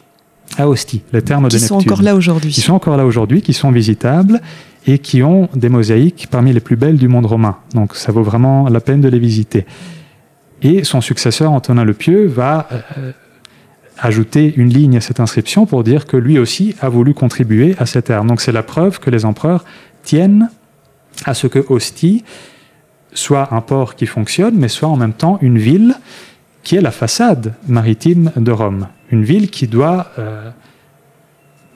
à 0.59 0.69
Ostie, 0.69 1.03
les 1.13 1.23
thermes 1.23 1.49
qui 1.49 1.57
de 1.57 1.61
sont 1.61 1.77
encore 1.77 2.03
là 2.03 2.15
aujourd'hui. 2.15 2.51
Qui 2.51 2.61
sont 2.61 2.75
encore 2.75 2.97
là 2.97 3.07
aujourd'hui, 3.07 3.43
qui 3.43 3.53
sont 3.53 3.71
visitables 3.71 4.41
et 4.87 4.99
qui 4.99 5.23
ont 5.23 5.49
des 5.55 5.69
mosaïques 5.69 6.29
parmi 6.31 6.53
les 6.53 6.61
plus 6.61 6.77
belles 6.77 6.99
du 6.99 7.09
monde 7.09 7.27
romain. 7.27 7.57
Donc 7.75 7.97
ça 7.97 8.13
vaut 8.13 8.23
vraiment 8.23 8.69
la 8.69 8.81
peine 8.81 9.01
de 9.01 9.09
les 9.09 9.19
visiter. 9.19 9.67
Et 10.61 10.85
son 10.85 11.01
successeur 11.01 11.51
Antonin 11.53 11.85
le 11.85 11.95
Pieux 11.95 12.27
va 12.27 12.69
euh, 12.99 13.13
ajouter 13.99 14.53
une 14.57 14.69
ligne 14.69 14.97
à 14.97 15.01
cette 15.01 15.21
inscription 15.21 15.67
pour 15.67 15.85
dire 15.85 16.07
que 16.07 16.17
lui 16.17 16.39
aussi 16.39 16.75
a 16.81 16.89
voulu 16.89 17.15
contribuer 17.15 17.75
à 17.79 17.87
ces 17.87 18.03
termes. 18.03 18.29
Donc 18.29 18.41
c'est 18.41 18.53
la 18.53 18.63
preuve 18.63 18.99
que 19.01 19.11
les 19.11 19.25
empereurs 19.25 19.65
tiennent 20.03 20.51
à 21.25 21.35
ce 21.35 21.47
que 21.47 21.65
Ostie 21.69 22.25
soit 23.15 23.53
un 23.53 23.61
port 23.61 23.95
qui 23.95 24.07
fonctionne, 24.07 24.55
mais 24.57 24.69
soit 24.69 24.89
en 24.89 24.97
même 24.97 25.13
temps 25.13 25.39
une 25.43 25.59
ville 25.59 25.95
qui 26.63 26.77
est 26.77 26.81
la 26.81 26.91
façade 26.91 27.55
maritime 27.69 28.31
de 28.37 28.53
Rome. 28.53 28.89
Une 29.11 29.25
ville 29.25 29.51
qui 29.51 29.67
doit 29.67 30.13
euh, 30.19 30.51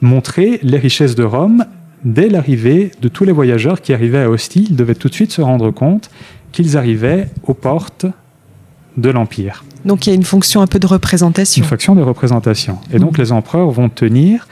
montrer 0.01 0.59
les 0.63 0.77
richesses 0.77 1.15
de 1.15 1.23
Rome 1.23 1.65
dès 2.03 2.29
l'arrivée 2.29 2.91
de 3.01 3.07
tous 3.07 3.23
les 3.23 3.31
voyageurs 3.31 3.81
qui 3.81 3.93
arrivaient 3.93 4.21
à 4.21 4.29
Ostie. 4.29 4.67
Ils 4.69 4.75
devaient 4.75 4.95
tout 4.95 5.09
de 5.09 5.13
suite 5.13 5.31
se 5.31 5.41
rendre 5.41 5.71
compte 5.71 6.09
qu'ils 6.51 6.77
arrivaient 6.77 7.29
aux 7.43 7.53
portes 7.53 8.05
de 8.95 9.09
l'Empire. 9.09 9.63
Donc 9.85 10.07
il 10.07 10.09
y 10.09 10.13
a 10.13 10.15
une 10.15 10.23
fonction 10.23 10.61
un 10.61 10.67
peu 10.67 10.79
de 10.79 10.87
représentation. 10.87 11.63
Une 11.63 11.69
fonction 11.69 11.95
de 11.95 12.01
représentation. 12.01 12.79
Et 12.91 12.99
donc 12.99 13.17
mmh. 13.17 13.21
les 13.21 13.31
empereurs 13.31 13.69
vont 13.69 13.89
tenir 13.89 14.47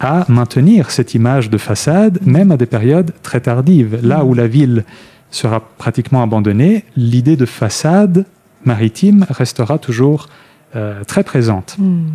à 0.00 0.24
maintenir 0.28 0.90
cette 0.90 1.14
image 1.14 1.50
de 1.50 1.58
façade, 1.58 2.18
même 2.24 2.50
à 2.50 2.56
des 2.56 2.66
périodes 2.66 3.12
très 3.22 3.40
tardives. 3.40 3.98
Là 4.02 4.24
où 4.24 4.34
la 4.34 4.46
ville 4.46 4.84
sera 5.30 5.60
pratiquement 5.60 6.22
abandonnée, 6.22 6.84
l'idée 6.96 7.36
de 7.36 7.46
façade 7.46 8.24
maritime 8.64 9.26
restera 9.28 9.78
toujours 9.78 10.28
euh, 10.76 11.04
très 11.04 11.22
présente. 11.22 11.76
Mmh. 11.78 12.06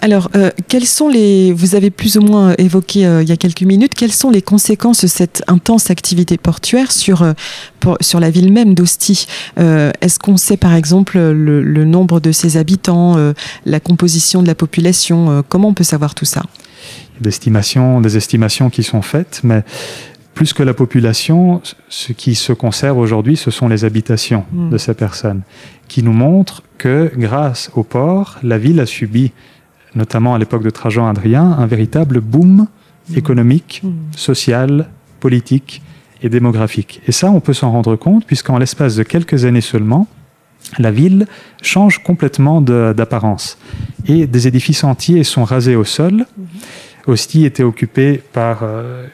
Alors, 0.00 0.28
euh, 0.36 0.50
quelles 0.68 0.86
sont 0.86 1.08
les. 1.08 1.52
Vous 1.52 1.74
avez 1.74 1.90
plus 1.90 2.16
ou 2.16 2.20
moins 2.20 2.54
évoqué 2.58 3.06
euh, 3.06 3.22
il 3.22 3.28
y 3.28 3.32
a 3.32 3.36
quelques 3.36 3.62
minutes, 3.62 3.94
quelles 3.94 4.12
sont 4.12 4.30
les 4.30 4.42
conséquences 4.42 5.02
de 5.02 5.06
cette 5.06 5.42
intense 5.46 5.90
activité 5.90 6.36
portuaire 6.36 6.92
sur, 6.92 7.22
euh, 7.22 7.32
pour, 7.80 7.96
sur 8.00 8.20
la 8.20 8.30
ville 8.30 8.52
même 8.52 8.74
d'Ostie 8.74 9.26
Est-ce 9.56 10.18
qu'on 10.18 10.36
sait 10.36 10.56
par 10.56 10.74
exemple 10.74 11.18
le, 11.18 11.62
le, 11.62 11.84
nombre 11.84 12.20
de 12.20 12.32
ses 12.32 12.56
habitants, 12.56 13.16
la 13.66 13.80
composition 13.80 14.42
de 14.42 14.46
la 14.46 14.54
population 14.54 15.44
Comment 15.48 15.68
on 15.68 15.74
peut 15.74 15.84
savoir 15.84 16.14
tout 16.14 16.24
ça? 16.24 16.42
Des 17.20 17.28
estimations, 17.28 18.00
des 18.00 18.16
estimations 18.16 18.70
qui 18.70 18.82
sont 18.82 19.02
faites, 19.02 19.40
mais 19.44 19.62
plus 20.34 20.52
que 20.52 20.62
la 20.62 20.74
population, 20.74 21.62
ce 21.88 22.12
qui 22.12 22.34
se 22.34 22.52
conserve 22.52 22.98
aujourd'hui, 22.98 23.36
ce 23.36 23.50
sont 23.50 23.68
les 23.68 23.84
habitations 23.84 24.44
mmh. 24.52 24.70
de 24.70 24.78
ces 24.78 24.94
personnes, 24.94 25.42
qui 25.88 26.02
nous 26.02 26.12
montrent 26.12 26.62
que 26.76 27.12
grâce 27.16 27.70
au 27.74 27.84
port, 27.84 28.38
la 28.42 28.58
ville 28.58 28.80
a 28.80 28.86
subi, 28.86 29.32
notamment 29.94 30.34
à 30.34 30.38
l'époque 30.38 30.64
de 30.64 30.70
Trajan 30.70 31.06
Adrien, 31.06 31.44
un 31.44 31.66
véritable 31.66 32.20
boom 32.20 32.66
mmh. 33.08 33.16
économique, 33.16 33.80
mmh. 33.84 33.90
social, 34.16 34.88
politique 35.20 35.82
et 36.22 36.28
démographique. 36.28 37.00
Et 37.06 37.12
ça, 37.12 37.30
on 37.30 37.40
peut 37.40 37.54
s'en 37.54 37.70
rendre 37.70 37.96
compte, 37.96 38.26
puisqu'en 38.26 38.58
l'espace 38.58 38.96
de 38.96 39.04
quelques 39.04 39.44
années 39.44 39.60
seulement, 39.60 40.08
la 40.78 40.90
ville 40.90 41.26
change 41.62 42.02
complètement 42.02 42.60
d'apparence. 42.60 43.58
Et 44.06 44.26
des 44.26 44.48
édifices 44.48 44.84
entiers 44.84 45.24
sont 45.24 45.44
rasés 45.44 45.76
au 45.76 45.84
sol. 45.84 46.26
Ostie 47.06 47.44
était 47.44 47.62
occupée 47.62 48.22
par 48.32 48.60
euh, 48.62 49.06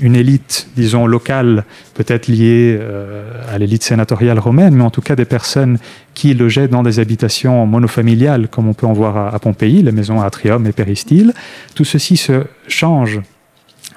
une 0.00 0.16
élite, 0.16 0.68
disons, 0.76 1.06
locale, 1.06 1.64
peut-être 1.94 2.28
liée 2.28 2.76
euh, 2.80 3.42
à 3.52 3.58
l'élite 3.58 3.82
sénatoriale 3.82 4.38
romaine, 4.38 4.74
mais 4.74 4.84
en 4.84 4.90
tout 4.90 5.00
cas 5.00 5.16
des 5.16 5.24
personnes 5.24 5.78
qui 6.14 6.34
logeaient 6.34 6.68
dans 6.68 6.82
des 6.82 6.98
habitations 7.00 7.66
monofamiliales, 7.66 8.48
comme 8.48 8.68
on 8.68 8.74
peut 8.74 8.86
en 8.86 8.92
voir 8.92 9.16
à, 9.16 9.34
à 9.34 9.38
Pompéi, 9.38 9.82
les 9.82 9.92
maisons 9.92 10.20
atrium 10.20 10.66
et 10.66 10.72
péristyle. 10.72 11.32
Tout 11.74 11.84
ceci 11.84 12.16
se 12.16 12.44
change, 12.66 13.20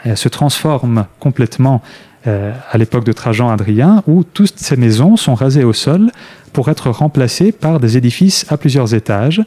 euh, 0.06 0.16
se 0.16 0.30
transforme 0.30 1.06
complètement 1.20 1.82
euh, 2.28 2.54
à 2.72 2.78
l'époque 2.78 3.04
de 3.04 3.14
Trajan 3.14 3.50
Adrien, 3.50 4.04
où 4.06 4.24
toutes 4.24 4.58
ces 4.58 4.76
maisons 4.76 5.18
sont 5.18 5.34
rasées 5.34 5.64
au 5.64 5.74
sol 5.74 6.12
pour 6.54 6.70
être 6.70 6.92
remplacées 6.92 7.52
par 7.52 7.80
des 7.80 7.98
édifices 7.98 8.46
à 8.50 8.58
plusieurs 8.58 8.94
étages, 8.94 9.42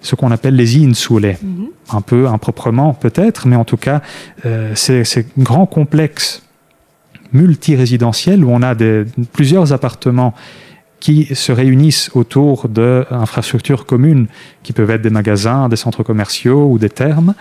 ce 0.00 0.14
qu'on 0.14 0.30
appelle 0.30 0.56
les 0.56 0.84
insulae. 0.84 1.36
Mm 1.42 1.48
-hmm. 1.48 1.96
Un 1.96 2.00
peu 2.00 2.26
improprement 2.28 2.94
peut-être, 2.94 3.46
mais 3.46 3.56
en 3.56 3.64
tout 3.64 3.76
cas, 3.76 4.00
euh, 4.46 4.74
ces, 4.74 5.26
grands 5.38 5.66
complexes 5.66 6.42
multirésidentiels 7.32 8.44
où 8.44 8.50
on 8.50 8.62
a 8.62 8.74
des, 8.74 9.04
plusieurs 9.32 9.72
appartements 9.72 10.34
qui 11.00 11.34
se 11.34 11.50
réunissent 11.50 12.10
autour 12.14 12.68
d'infrastructures 12.68 13.86
communes, 13.86 14.26
qui 14.62 14.72
peuvent 14.72 14.90
être 14.90 15.02
des 15.02 15.10
magasins, 15.10 15.68
des 15.68 15.76
centres 15.76 16.02
commerciaux 16.02 16.68
ou 16.70 16.78
des 16.78 16.90
thermes. 16.90 17.34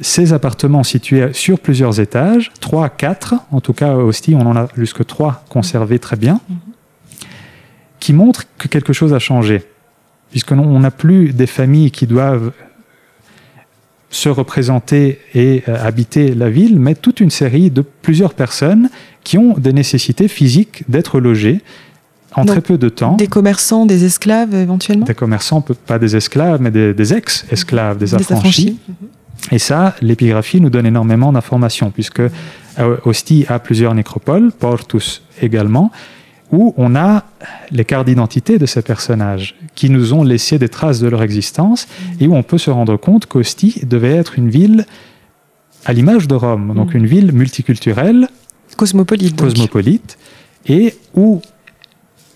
Ces 0.00 0.32
appartements 0.32 0.82
situés 0.82 1.32
sur 1.32 1.58
plusieurs 1.60 2.00
étages, 2.00 2.50
3, 2.60 2.88
4, 2.90 3.34
en 3.52 3.60
tout 3.60 3.72
cas 3.72 3.94
au 3.94 4.08
Hostie, 4.08 4.34
on 4.34 4.46
en 4.46 4.56
a 4.56 4.68
jusque 4.76 5.06
3 5.06 5.44
conservés 5.48 6.00
très 6.00 6.16
bien, 6.16 6.40
qui 8.00 8.12
montrent 8.12 8.44
que 8.58 8.68
quelque 8.68 8.92
chose 8.92 9.14
a 9.14 9.18
changé. 9.20 9.62
Puisqu'on 10.30 10.78
n'a 10.80 10.90
plus 10.90 11.32
des 11.32 11.46
familles 11.46 11.90
qui 11.90 12.06
doivent 12.06 12.52
se 14.10 14.28
représenter 14.28 15.18
et 15.34 15.62
euh, 15.68 15.76
habiter 15.84 16.34
la 16.34 16.48
ville, 16.48 16.78
mais 16.78 16.94
toute 16.94 17.20
une 17.20 17.30
série 17.30 17.70
de 17.70 17.82
plusieurs 17.82 18.34
personnes 18.34 18.88
qui 19.24 19.36
ont 19.38 19.54
des 19.58 19.72
nécessités 19.72 20.28
physiques 20.28 20.84
d'être 20.88 21.20
logées 21.20 21.60
en 22.34 22.44
Donc, 22.44 22.54
très 22.54 22.60
peu 22.60 22.78
de 22.78 22.88
temps. 22.88 23.14
Des 23.14 23.26
commerçants, 23.26 23.86
des 23.86 24.04
esclaves 24.04 24.54
éventuellement? 24.54 25.06
Des 25.06 25.14
commerçants, 25.14 25.62
pas 25.62 25.98
des 25.98 26.16
esclaves, 26.16 26.60
mais 26.60 26.70
des, 26.70 26.92
des 26.92 27.14
ex-esclaves, 27.14 27.98
des, 27.98 28.06
Des 28.06 28.14
affranchis. 28.14 28.78
Et 29.50 29.58
ça, 29.58 29.94
l'épigraphie 30.02 30.60
nous 30.60 30.70
donne 30.70 30.86
énormément 30.86 31.32
d'informations, 31.32 31.90
puisque 31.90 32.20
euh, 32.20 32.96
Ostie 33.04 33.46
a 33.48 33.58
plusieurs 33.58 33.94
nécropoles, 33.94 34.52
Portus 34.52 35.22
également, 35.40 35.90
où 36.52 36.74
on 36.76 36.94
a 36.94 37.24
les 37.70 37.84
cartes 37.84 38.06
d'identité 38.06 38.58
de 38.58 38.66
ces 38.66 38.82
personnages, 38.82 39.56
qui 39.74 39.90
nous 39.90 40.12
ont 40.14 40.22
laissé 40.22 40.58
des 40.58 40.68
traces 40.68 41.00
de 41.00 41.08
leur 41.08 41.22
existence, 41.22 41.88
et 42.20 42.26
où 42.28 42.34
on 42.36 42.42
peut 42.42 42.58
se 42.58 42.70
rendre 42.70 42.96
compte 42.96 43.26
qu'Ostie 43.26 43.80
devait 43.84 44.14
être 44.14 44.38
une 44.38 44.48
ville 44.50 44.86
à 45.84 45.92
l'image 45.92 46.28
de 46.28 46.34
Rome, 46.34 46.72
donc 46.74 46.94
Mm. 46.94 46.98
une 46.98 47.06
ville 47.06 47.32
multiculturelle, 47.32 48.28
Cosmopolite. 48.76 49.36
donc. 49.36 49.48
cosmopolite, 49.50 50.18
et 50.68 50.94
où 51.14 51.40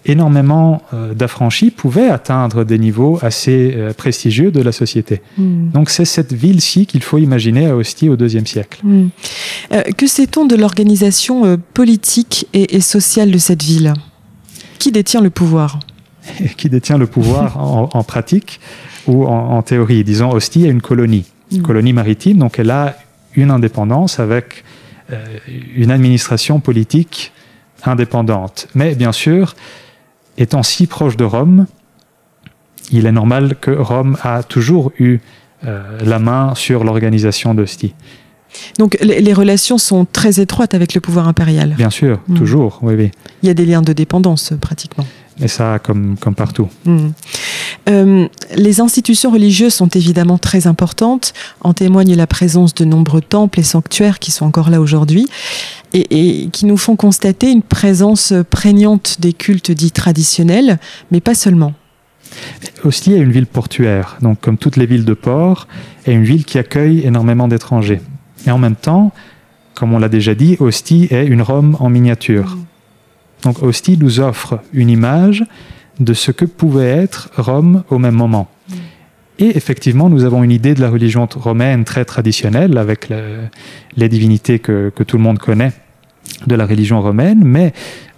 énormément 0.06 0.82
euh, 0.94 1.14
d'affranchis 1.14 1.70
pouvaient 1.70 2.08
atteindre 2.08 2.64
des 2.64 2.78
niveaux 2.78 3.18
assez 3.22 3.74
euh, 3.76 3.92
prestigieux 3.92 4.50
de 4.50 4.62
la 4.62 4.72
société. 4.72 5.20
Hmm. 5.36 5.70
Donc 5.70 5.90
c'est 5.90 6.04
cette 6.04 6.32
ville-ci 6.32 6.86
qu'il 6.86 7.02
faut 7.02 7.18
imaginer 7.18 7.66
à 7.66 7.76
Ostie 7.76 8.08
au 8.08 8.16
IIe 8.16 8.46
siècle. 8.46 8.80
Hmm. 8.82 9.08
Euh, 9.72 9.82
que 9.96 10.06
sait-on 10.06 10.46
de 10.46 10.56
l'organisation 10.56 11.44
euh, 11.44 11.56
politique 11.74 12.46
et, 12.54 12.76
et 12.76 12.80
sociale 12.80 13.30
de 13.30 13.38
cette 13.38 13.62
ville? 13.62 13.92
Qui 14.78 14.92
détient 14.92 15.20
le 15.20 15.30
pouvoir? 15.30 15.80
Qui 16.56 16.70
détient 16.70 16.98
le 16.98 17.06
pouvoir 17.06 17.58
en, 17.60 17.90
en 17.92 18.04
pratique 18.04 18.60
ou 19.06 19.26
en, 19.26 19.56
en 19.56 19.62
théorie? 19.62 20.02
Disons, 20.04 20.30
Ostie 20.30 20.64
est 20.64 20.70
une 20.70 20.82
colonie, 20.82 21.26
Mm. 21.52 21.62
colonie 21.62 21.92
maritime, 21.92 22.38
donc 22.38 22.58
elle 22.58 22.70
a 22.70 22.96
une 23.34 23.50
indépendance 23.50 24.20
avec 24.20 24.64
euh, 25.12 25.24
une 25.74 25.90
administration 25.90 26.60
politique 26.60 27.32
indépendante. 27.84 28.68
Mais 28.74 28.94
bien 28.94 29.12
sûr, 29.12 29.54
étant 30.40 30.62
si 30.62 30.86
proche 30.86 31.16
de 31.16 31.24
Rome, 31.24 31.66
il 32.90 33.06
est 33.06 33.12
normal 33.12 33.54
que 33.60 33.70
Rome 33.70 34.16
a 34.22 34.42
toujours 34.42 34.92
eu 34.98 35.20
euh, 35.66 35.98
la 36.04 36.18
main 36.18 36.54
sur 36.54 36.82
l'organisation 36.82 37.54
d'Ostie. 37.54 37.94
Donc 38.78 38.98
les, 39.00 39.32
relations 39.32 39.78
sont 39.78 40.04
très 40.04 40.40
étroites 40.40 40.74
avec 40.74 40.94
le 40.94 41.00
pouvoir 41.00 41.28
impérial. 41.28 41.74
Bien 41.76 41.90
sûr, 41.90 42.18
Mm. 42.26 42.34
toujours, 42.34 42.80
oui, 42.82 42.94
oui. 42.96 43.10
Il 43.42 43.46
y 43.46 43.50
a 43.50 43.54
des 43.54 43.64
liens 43.64 43.82
de 43.82 43.92
dépendance 43.92 44.52
pratiquement. 44.60 45.06
Et 45.42 45.48
ça, 45.48 45.78
comme, 45.78 46.16
comme 46.18 46.34
partout. 46.34 46.68
Hmm. 46.84 47.10
Euh, 47.88 48.28
les 48.56 48.80
institutions 48.80 49.30
religieuses 49.30 49.74
sont 49.74 49.88
évidemment 49.88 50.38
très 50.38 50.66
importantes. 50.66 51.32
En 51.62 51.72
témoigne 51.72 52.14
la 52.14 52.26
présence 52.26 52.74
de 52.74 52.84
nombreux 52.84 53.22
temples 53.22 53.60
et 53.60 53.62
sanctuaires 53.62 54.18
qui 54.18 54.30
sont 54.30 54.44
encore 54.44 54.70
là 54.70 54.80
aujourd'hui 54.80 55.26
et, 55.92 56.44
et 56.44 56.48
qui 56.48 56.66
nous 56.66 56.76
font 56.76 56.96
constater 56.96 57.50
une 57.50 57.62
présence 57.62 58.34
prégnante 58.50 59.16
des 59.20 59.32
cultes 59.32 59.70
dits 59.70 59.92
traditionnels, 59.92 60.78
mais 61.10 61.20
pas 61.20 61.34
seulement. 61.34 61.72
Ostie 62.84 63.14
est 63.14 63.18
une 63.18 63.32
ville 63.32 63.46
portuaire, 63.46 64.16
donc 64.22 64.40
comme 64.40 64.56
toutes 64.56 64.76
les 64.76 64.86
villes 64.86 65.04
de 65.04 65.14
port, 65.14 65.66
est 66.06 66.12
une 66.12 66.24
ville 66.24 66.44
qui 66.44 66.58
accueille 66.58 67.00
énormément 67.04 67.48
d'étrangers. 67.48 68.00
Et 68.46 68.50
en 68.50 68.58
même 68.58 68.76
temps, 68.76 69.12
comme 69.74 69.92
on 69.92 69.98
l'a 69.98 70.08
déjà 70.08 70.34
dit, 70.34 70.56
Ostie 70.60 71.08
est 71.10 71.26
une 71.26 71.42
Rome 71.42 71.76
en 71.80 71.88
miniature. 71.88 72.56
Donc 73.42 73.62
Ostie 73.62 73.96
nous 73.98 74.20
offre 74.20 74.60
une 74.72 74.90
image 74.90 75.44
de 75.98 76.14
ce 76.14 76.30
que 76.32 76.44
pouvait 76.44 76.88
être 76.88 77.30
Rome 77.36 77.84
au 77.90 77.98
même 77.98 78.14
moment. 78.14 78.48
Et 79.38 79.56
effectivement, 79.56 80.10
nous 80.10 80.24
avons 80.24 80.44
une 80.44 80.50
idée 80.50 80.74
de 80.74 80.80
la 80.82 80.90
religion 80.90 81.26
romaine 81.34 81.84
très 81.84 82.04
traditionnelle, 82.04 82.76
avec 82.76 83.08
le- 83.08 83.44
les 83.96 84.08
divinités 84.08 84.58
que, 84.58 84.92
que 84.94 85.02
tout 85.02 85.16
le 85.16 85.22
monde 85.22 85.38
connaît 85.38 85.72
de 86.46 86.54
la 86.54 86.66
religion 86.66 87.00
romaine, 87.00 87.40
mais 87.42 87.72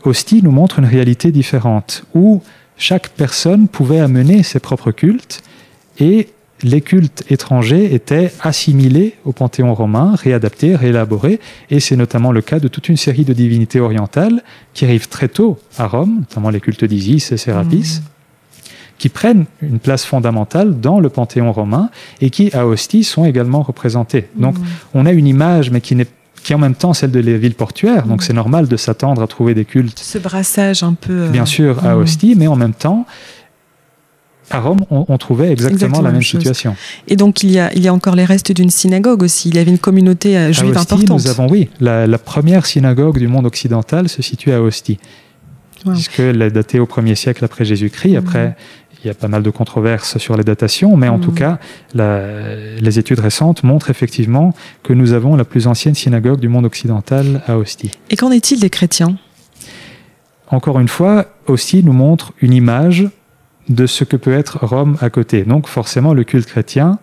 Ostie 0.04 0.42
nous 0.42 0.50
montre 0.50 0.80
une 0.80 0.84
réalité 0.84 1.30
différente, 1.30 2.04
où 2.14 2.42
chaque 2.76 3.10
personne 3.10 3.68
pouvait 3.68 4.00
amener 4.00 4.42
ses 4.42 4.58
propres 4.58 4.90
cultes, 4.90 5.42
et 6.00 6.28
les 6.62 6.80
cultes 6.80 7.24
étrangers 7.28 7.94
étaient 7.94 8.32
assimilés 8.40 9.14
au 9.24 9.32
panthéon 9.32 9.74
romain, 9.74 10.14
réadaptés, 10.14 10.76
réélaborés, 10.76 11.40
et 11.70 11.80
c'est 11.80 11.96
notamment 11.96 12.30
le 12.32 12.40
cas 12.40 12.60
de 12.60 12.68
toute 12.68 12.88
une 12.88 12.96
série 12.96 13.24
de 13.24 13.32
divinités 13.32 13.80
orientales 13.80 14.42
qui 14.74 14.84
arrivent 14.84 15.08
très 15.08 15.28
tôt 15.28 15.58
à 15.78 15.86
Rome, 15.86 16.18
notamment 16.20 16.50
les 16.50 16.60
cultes 16.60 16.84
d'Isis 16.84 17.32
et 17.32 17.36
Sérapis, 17.36 18.00
qui 18.98 19.08
prennent 19.08 19.46
une 19.60 19.80
place 19.80 20.04
fondamentale 20.04 20.80
dans 20.80 21.00
le 21.00 21.08
panthéon 21.08 21.52
romain 21.52 21.90
et 22.20 22.30
qui, 22.30 22.52
à 22.54 22.66
Ostie, 22.66 23.02
sont 23.02 23.24
également 23.24 23.62
représentés. 23.62 24.28
Donc, 24.36 24.54
on 24.94 25.06
a 25.06 25.12
une 25.12 25.26
image, 25.26 25.70
mais 25.72 25.80
qui, 25.80 25.96
n'est, 25.96 26.06
qui 26.44 26.52
est 26.52 26.54
en 26.54 26.60
même 26.60 26.76
temps 26.76 26.94
celle 26.94 27.10
de 27.10 27.18
les 27.18 27.36
villes 27.38 27.54
portuaires, 27.56 28.06
donc 28.06 28.22
c'est 28.22 28.32
normal 28.32 28.68
de 28.68 28.76
s'attendre 28.76 29.20
à 29.22 29.26
trouver 29.26 29.54
des 29.54 29.64
cultes 29.64 29.98
Ce 29.98 30.18
brassage 30.18 30.84
un 30.84 30.94
peu. 30.94 31.12
euh, 31.22 31.28
bien 31.30 31.46
sûr 31.46 31.84
à 31.84 31.96
Mhm. 31.96 32.02
Ostie, 32.02 32.34
mais 32.36 32.46
en 32.46 32.54
même 32.56 32.74
temps, 32.74 33.04
à 34.50 34.60
Rome, 34.60 34.80
on, 34.90 35.06
on 35.08 35.18
trouvait 35.18 35.50
exactement, 35.52 35.74
Exactement 35.76 36.02
la 36.02 36.12
même 36.12 36.22
situation. 36.22 36.76
Et 37.08 37.16
donc 37.16 37.42
il 37.42 37.50
y, 37.50 37.58
a, 37.58 37.72
il 37.74 37.82
y 37.82 37.88
a 37.88 37.94
encore 37.94 38.14
les 38.16 38.24
restes 38.24 38.52
d'une 38.52 38.70
synagogue 38.70 39.22
aussi. 39.22 39.48
Il 39.48 39.54
y 39.54 39.58
avait 39.58 39.70
une 39.70 39.78
communauté 39.78 40.36
euh, 40.36 40.48
À 40.48 40.52
juive 40.52 40.70
Ostie, 40.76 40.80
importante. 40.94 41.08
nous 41.24 41.28
avons, 41.28 41.48
oui, 41.48 41.70
la, 41.80 42.06
la 42.06 42.18
première 42.18 42.66
synagogue 42.66 43.18
du 43.18 43.28
monde 43.28 43.46
occidental 43.46 44.08
se 44.08 44.20
situe 44.22 44.52
à 44.52 44.60
Ostie, 44.60 44.98
Wow. 45.84 45.94
puisqu'elle 45.94 46.40
est 46.42 46.50
datée 46.52 46.78
au 46.78 46.86
1er 46.86 47.16
siècle 47.16 47.44
après 47.44 47.64
Jésus-Christ. 47.64 48.14
Après, 48.16 48.54
il 49.02 49.08
y 49.08 49.10
a 49.10 49.14
pas 49.14 49.26
mal 49.26 49.42
de 49.42 49.50
controverses 49.50 50.16
sur 50.18 50.36
les 50.36 50.44
datations, 50.44 50.96
mais 50.96 51.08
en 51.08 51.18
tout 51.18 51.32
cas, 51.32 51.58
la- 51.92 52.76
les 52.78 52.98
études 53.00 53.18
récentes 53.18 53.64
montrent 53.64 53.90
effectivement 53.90 54.54
que 54.84 54.92
nous 54.92 55.12
avons 55.12 55.34
la 55.34 55.44
plus 55.44 55.66
ancienne 55.66 55.96
synagogue 55.96 56.38
du 56.38 56.46
monde 56.46 56.66
occidental 56.66 57.42
à 57.48 57.58
Ostie. 57.58 57.90
Et 58.10 58.16
qu'en 58.16 58.30
est-il 58.30 58.60
des 58.60 58.70
chrétiens? 58.70 59.16
Encore 60.48 60.78
une 60.78 60.86
fois, 60.88 61.26
aussi 61.48 61.82
nous 61.82 61.92
montre 61.94 62.32
une 62.40 62.52
image 62.52 63.08
de 63.74 63.86
ce 63.86 64.04
que 64.04 64.16
peut 64.16 64.32
être 64.32 64.64
Rome 64.64 64.96
à 65.00 65.10
côté. 65.10 65.44
Donc 65.44 65.66
forcément, 65.66 66.14
le 66.14 66.24
culte 66.24 66.46
chrétien, 66.46 66.98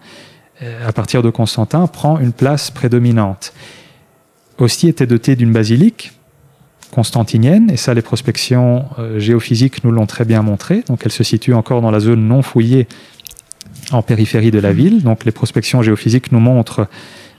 euh, 0.62 0.88
à 0.88 0.92
partir 0.92 1.22
de 1.24 1.30
Constantin, 1.30 1.88
prend 1.88 2.20
une 2.20 2.34
place 2.34 2.72
prédominante. 2.72 3.54
Ostie 4.58 4.88
était 4.88 5.08
doté 5.08 5.36
d'une 5.36 5.52
basilique 5.54 6.14
constantinienne, 6.92 7.70
et 7.72 7.78
ça, 7.78 7.94
les 7.94 8.02
prospections 8.02 8.86
euh, 8.98 9.20
géophysiques 9.20 9.84
nous 9.84 9.92
l'ont 9.92 10.08
très 10.08 10.26
bien 10.26 10.42
montré. 10.42 10.84
Donc 10.88 11.02
elle 11.06 11.12
se 11.12 11.24
situe 11.24 11.54
encore 11.54 11.82
dans 11.82 11.92
la 11.92 12.00
zone 12.00 12.28
non 12.28 12.42
fouillée 12.42 12.88
en 13.92 14.02
périphérie 14.02 14.52
de 14.52 14.60
la 14.60 14.74
ville. 14.74 15.04
Donc 15.04 15.26
les 15.26 15.32
prospections 15.32 15.82
géophysiques 15.82 16.32
nous 16.32 16.40
montrent, 16.40 16.88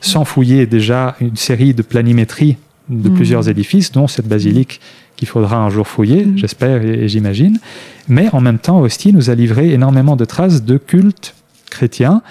sans 0.00 0.24
fouiller 0.24 0.66
déjà, 0.66 1.16
une 1.20 1.36
série 1.36 1.74
de 1.74 1.82
planimétries 1.82 2.56
de 2.88 3.08
Mhm. 3.08 3.14
plusieurs 3.14 3.48
édifices, 3.48 3.92
dont 3.92 4.08
cette 4.08 4.26
basilique 4.26 4.80
qu'il 5.20 5.28
faudra 5.28 5.58
un 5.58 5.68
jour 5.68 5.86
fouiller, 5.86 6.24
Mhm. 6.24 6.38
j'espère 6.38 6.82
et, 6.82 7.04
et 7.04 7.08
j'imagine. 7.08 7.58
Mais 8.08 8.28
en 8.32 8.40
même 8.40 8.58
temps, 8.58 8.80
Ostie 8.80 9.12
nous 9.12 9.28
a 9.28 9.34
livré 9.34 9.70
énormément 9.70 10.16
de 10.16 10.24
traces 10.24 10.64
de 10.64 10.78
culte 10.78 11.34
chrétien, 11.68 12.22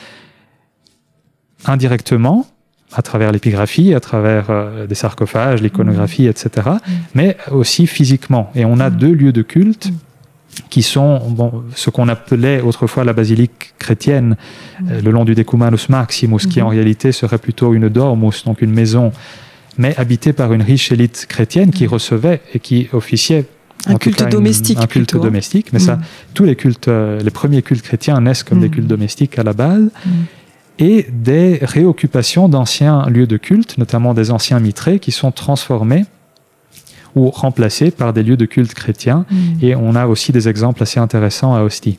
indirectement, 1.65 2.47
à 2.91 3.03
travers 3.03 3.31
l'épigraphie, 3.31 3.93
à 3.93 3.99
travers 3.99 4.47
euh, 4.49 4.87
des 4.87 4.95
sarcophages, 4.95 5.61
l'iconographie, 5.61 6.25
etc., 6.25 6.67
mais 7.13 7.37
aussi 7.51 7.85
physiquement. 7.85 8.49
Et 8.55 8.65
on 8.65 8.79
a 8.79 8.89
deux 8.89 9.13
lieux 9.13 9.31
de 9.31 9.43
culte 9.43 9.89
qui 10.71 10.81
sont 10.81 11.19
bon, 11.29 11.63
ce 11.75 11.91
qu'on 11.91 12.07
appelait 12.07 12.61
autrefois 12.61 13.03
la 13.03 13.13
basilique 13.13 13.75
chrétienne, 13.77 14.35
euh, 14.89 14.99
le 15.01 15.11
long 15.11 15.25
du 15.25 15.35
Decumanus 15.35 15.89
Maximus, 15.89 16.47
qui 16.49 16.59
en 16.63 16.69
réalité 16.69 17.11
serait 17.11 17.37
plutôt 17.37 17.75
une 17.75 17.87
dormus, 17.89 18.43
donc 18.45 18.63
une 18.63 18.71
maison, 18.73 19.11
mais 19.79 19.95
habitée 19.97 20.33
par 20.33 20.53
une 20.53 20.61
riche 20.61 20.91
élite 20.91 21.25
chrétienne 21.27 21.71
qui 21.71 21.87
recevait 21.87 22.41
et 22.53 22.59
qui 22.59 22.87
officiait 22.93 23.45
Un 23.87 23.95
culte 23.95 24.17
cas, 24.17 24.25
une- 24.25 24.29
domestique 24.31 24.77
un 24.77 24.85
culte 24.87 25.09
plutôt, 25.09 25.23
domestique, 25.23 25.71
mais 25.73 25.79
ça, 25.79 25.95
Mm. 25.95 26.01
tous 26.35 26.43
les 26.43 26.55
cultes, 26.55 26.87
euh, 26.89 27.19
les 27.21 27.31
premiers 27.31 27.61
cultes 27.63 27.81
chrétiens 27.81 28.19
naissent 28.21 28.43
comme 28.43 28.59
des 28.59 28.67
Mm. 28.67 28.71
cultes 28.71 28.87
domestiques 28.87 29.39
à 29.39 29.43
la 29.43 29.53
base, 29.53 29.83
Mm. 30.05 30.09
et 30.79 31.07
des 31.11 31.59
réoccupations 31.61 32.49
d'anciens 32.49 33.05
lieux 33.09 33.25
de 33.27 33.37
culte, 33.37 33.77
notamment 33.77 34.13
des 34.13 34.31
anciens 34.31 34.59
mitrés, 34.59 34.99
qui 34.99 35.11
sont 35.11 35.31
transformés 35.31 36.05
ou 37.15 37.29
remplacés 37.31 37.89
par 37.91 38.13
des 38.13 38.21
lieux 38.21 38.37
de 38.37 38.45
culte 38.45 38.73
chrétiens. 38.73 39.25
Mm. 39.31 39.35
Et 39.63 39.75
on 39.75 39.95
a 39.95 40.07
aussi 40.07 40.31
des 40.33 40.47
exemples 40.49 40.83
assez 40.83 40.99
intéressants 40.99 41.55
à 41.55 41.61
Ostie. 41.63 41.97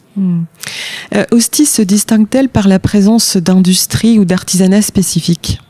Euh, 1.14 1.24
Ostie 1.32 1.66
se 1.66 1.82
distingue-t-elle 1.82 2.48
par 2.50 2.68
la 2.68 2.78
présence 2.78 3.36
d'industries 3.38 4.18
ou 4.18 4.24
d'artisanat 4.26 4.82
spécifiques? 4.82 5.60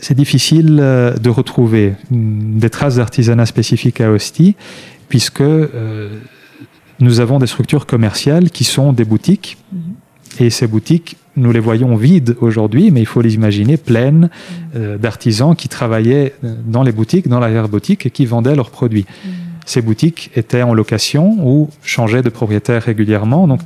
C'est 0.00 0.14
difficile 0.14 0.78
euh, 0.80 1.14
de 1.16 1.28
retrouver 1.28 1.94
mm, 2.10 2.58
des 2.58 2.70
traces 2.70 2.96
d'artisanat 2.96 3.46
spécifiques 3.46 4.00
à 4.00 4.10
Ostie, 4.10 4.54
puisque 5.08 5.40
euh, 5.40 6.10
nous 7.00 7.20
avons 7.20 7.38
des 7.38 7.46
structures 7.46 7.86
commerciales 7.86 8.50
qui 8.50 8.64
sont 8.64 8.92
des 8.92 9.04
boutiques. 9.04 9.58
Et 10.40 10.50
ces 10.50 10.68
boutiques, 10.68 11.16
nous 11.36 11.50
les 11.50 11.60
voyons 11.60 11.96
vides 11.96 12.36
aujourd'hui, 12.40 12.90
mais 12.92 13.00
il 13.00 13.06
faut 13.06 13.22
les 13.22 13.34
imaginer 13.34 13.76
pleines 13.76 14.30
euh, 14.76 14.98
d'artisans 14.98 15.56
qui 15.56 15.68
travaillaient 15.68 16.34
dans 16.42 16.84
les 16.84 16.92
boutiques, 16.92 17.28
dans 17.28 17.40
l'arrière-boutique 17.40 18.06
et 18.06 18.10
qui 18.10 18.24
vendaient 18.24 18.54
leurs 18.54 18.70
produits. 18.70 19.06
Ces 19.66 19.82
boutiques 19.82 20.30
étaient 20.34 20.62
en 20.62 20.74
location 20.74 21.36
ou 21.42 21.68
changeaient 21.82 22.22
de 22.22 22.30
propriétaire 22.30 22.82
régulièrement. 22.82 23.48
Donc, 23.48 23.60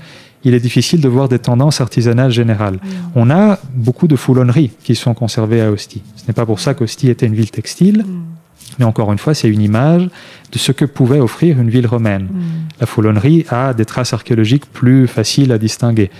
il 0.44 0.54
est 0.54 0.60
difficile 0.60 1.00
de 1.00 1.08
voir 1.08 1.28
des 1.28 1.38
tendances 1.38 1.80
artisanales 1.80 2.32
générales. 2.32 2.78
On 3.14 3.30
a 3.30 3.58
beaucoup 3.74 4.08
de 4.08 4.16
foulonneries 4.16 4.70
qui 4.82 4.94
sont 4.94 5.14
conservées 5.14 5.60
à 5.60 5.70
Ostie. 5.70 6.02
Ce 6.16 6.24
n'est 6.26 6.34
pas 6.34 6.46
pour 6.46 6.60
ça 6.60 6.74
qu'Ostie 6.74 7.10
était 7.10 7.26
une 7.26 7.34
ville 7.34 7.50
textile. 7.50 8.04
Mais 8.78 8.84
encore 8.84 9.12
une 9.12 9.18
fois, 9.18 9.34
c'est 9.34 9.48
une 9.48 9.60
image 9.60 10.08
de 10.52 10.58
ce 10.58 10.72
que 10.72 10.84
pouvait 10.84 11.20
offrir 11.20 11.60
une 11.60 11.68
ville 11.68 11.86
romaine. 11.86 12.28
La 12.80 12.86
foulonnerie 12.86 13.44
a 13.50 13.74
des 13.74 13.84
traces 13.84 14.12
archéologiques 14.12 14.66
plus 14.66 15.06
faciles 15.06 15.52
à 15.52 15.58
distinguer. 15.58 16.10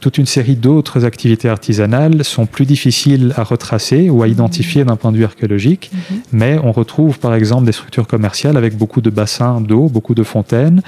Toute 0.00 0.16
une 0.16 0.26
série 0.26 0.54
d'autres 0.54 1.04
activités 1.04 1.48
artisanales 1.48 2.22
sont 2.24 2.46
plus 2.46 2.66
difficiles 2.66 3.34
à 3.36 3.42
retracer 3.42 4.10
ou 4.10 4.22
à 4.22 4.28
identifier 4.28 4.84
d'un 4.84 4.94
point 4.94 5.10
de 5.10 5.16
vue 5.16 5.24
archéologique, 5.24 5.90
mais 6.32 6.56
on 6.62 6.70
retrouve 6.70 7.18
par 7.18 7.34
exemple 7.34 7.64
des 7.64 7.72
structures 7.72 8.06
commerciales 8.06 8.56
avec 8.56 8.76
beaucoup 8.76 9.00
de 9.00 9.10
bassins 9.10 9.60
d'eau, 9.60 9.88
beaucoup 9.88 10.14
de 10.14 10.22
fontaines, 10.22 10.82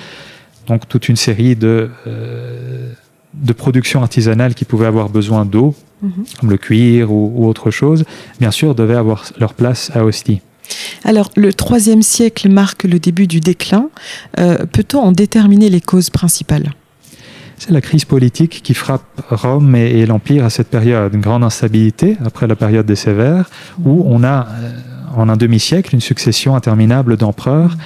donc 0.70 0.88
toute 0.88 1.08
une 1.08 1.16
série 1.16 1.56
de, 1.56 1.90
euh, 2.06 2.92
de 3.34 3.52
productions 3.52 4.00
artisanales 4.02 4.54
qui 4.54 4.64
pouvaient 4.64 4.86
avoir 4.86 5.08
besoin 5.08 5.44
d'eau, 5.44 5.74
comme 6.38 6.50
le 6.50 6.56
cuir 6.56 7.12
ou, 7.12 7.32
ou 7.36 7.46
autre 7.46 7.70
chose, 7.70 8.04
bien 8.38 8.52
sûr, 8.52 8.74
devaient 8.74 9.00
avoir 9.04 9.24
leur 9.38 9.52
place 9.54 9.90
à 9.94 10.04
Ostie. 10.04 10.40
Alors, 11.04 11.28
le 11.36 11.50
IIIe 11.50 12.02
siècle 12.02 12.48
marque 12.48 12.84
le 12.84 12.98
début 13.00 13.26
du 13.26 13.40
déclin. 13.40 13.90
Euh, 14.38 14.64
Peut-on 14.76 15.00
en 15.00 15.12
déterminer 15.12 15.68
les 15.68 15.80
causes 15.80 16.10
principales? 16.10 16.72
C'est 17.58 17.72
la 17.72 17.80
crise 17.80 18.06
politique 18.06 18.62
qui 18.62 18.72
frappe 18.72 19.20
Rome 19.28 19.74
et, 19.74 19.90
et 19.98 20.06
l'Empire 20.06 20.44
à 20.44 20.50
cette 20.50 20.68
période. 20.68 21.12
Une 21.12 21.20
grande 21.20 21.44
instabilité 21.44 22.16
après 22.24 22.46
la 22.46 22.56
période 22.56 22.86
des 22.86 22.96
Sévères, 22.96 23.50
où 23.84 24.04
on 24.06 24.22
a, 24.22 24.46
euh, 24.46 24.70
en 25.16 25.28
un 25.28 25.36
demi-siècle, 25.36 25.94
une 25.94 26.00
succession 26.00 26.54
interminable 26.54 27.16
d'empereurs 27.16 27.76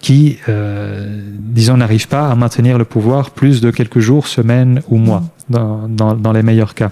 qui, 0.00 0.38
euh, 0.48 1.20
disons, 1.38 1.76
n'arrivent 1.76 2.08
pas 2.08 2.30
à 2.30 2.34
maintenir 2.34 2.78
le 2.78 2.84
pouvoir 2.84 3.30
plus 3.30 3.60
de 3.60 3.70
quelques 3.70 4.00
jours, 4.00 4.26
semaines 4.26 4.82
ou 4.88 4.96
mois, 4.96 5.22
dans, 5.48 5.86
dans, 5.88 6.14
dans 6.14 6.32
les 6.32 6.42
meilleurs 6.42 6.74
cas. 6.74 6.90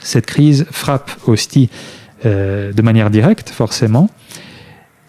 Cette 0.00 0.26
crise 0.26 0.66
frappe 0.70 1.12
Ostie 1.26 1.70
euh, 2.26 2.72
de 2.72 2.82
manière 2.82 3.10
directe, 3.10 3.50
forcément, 3.50 4.10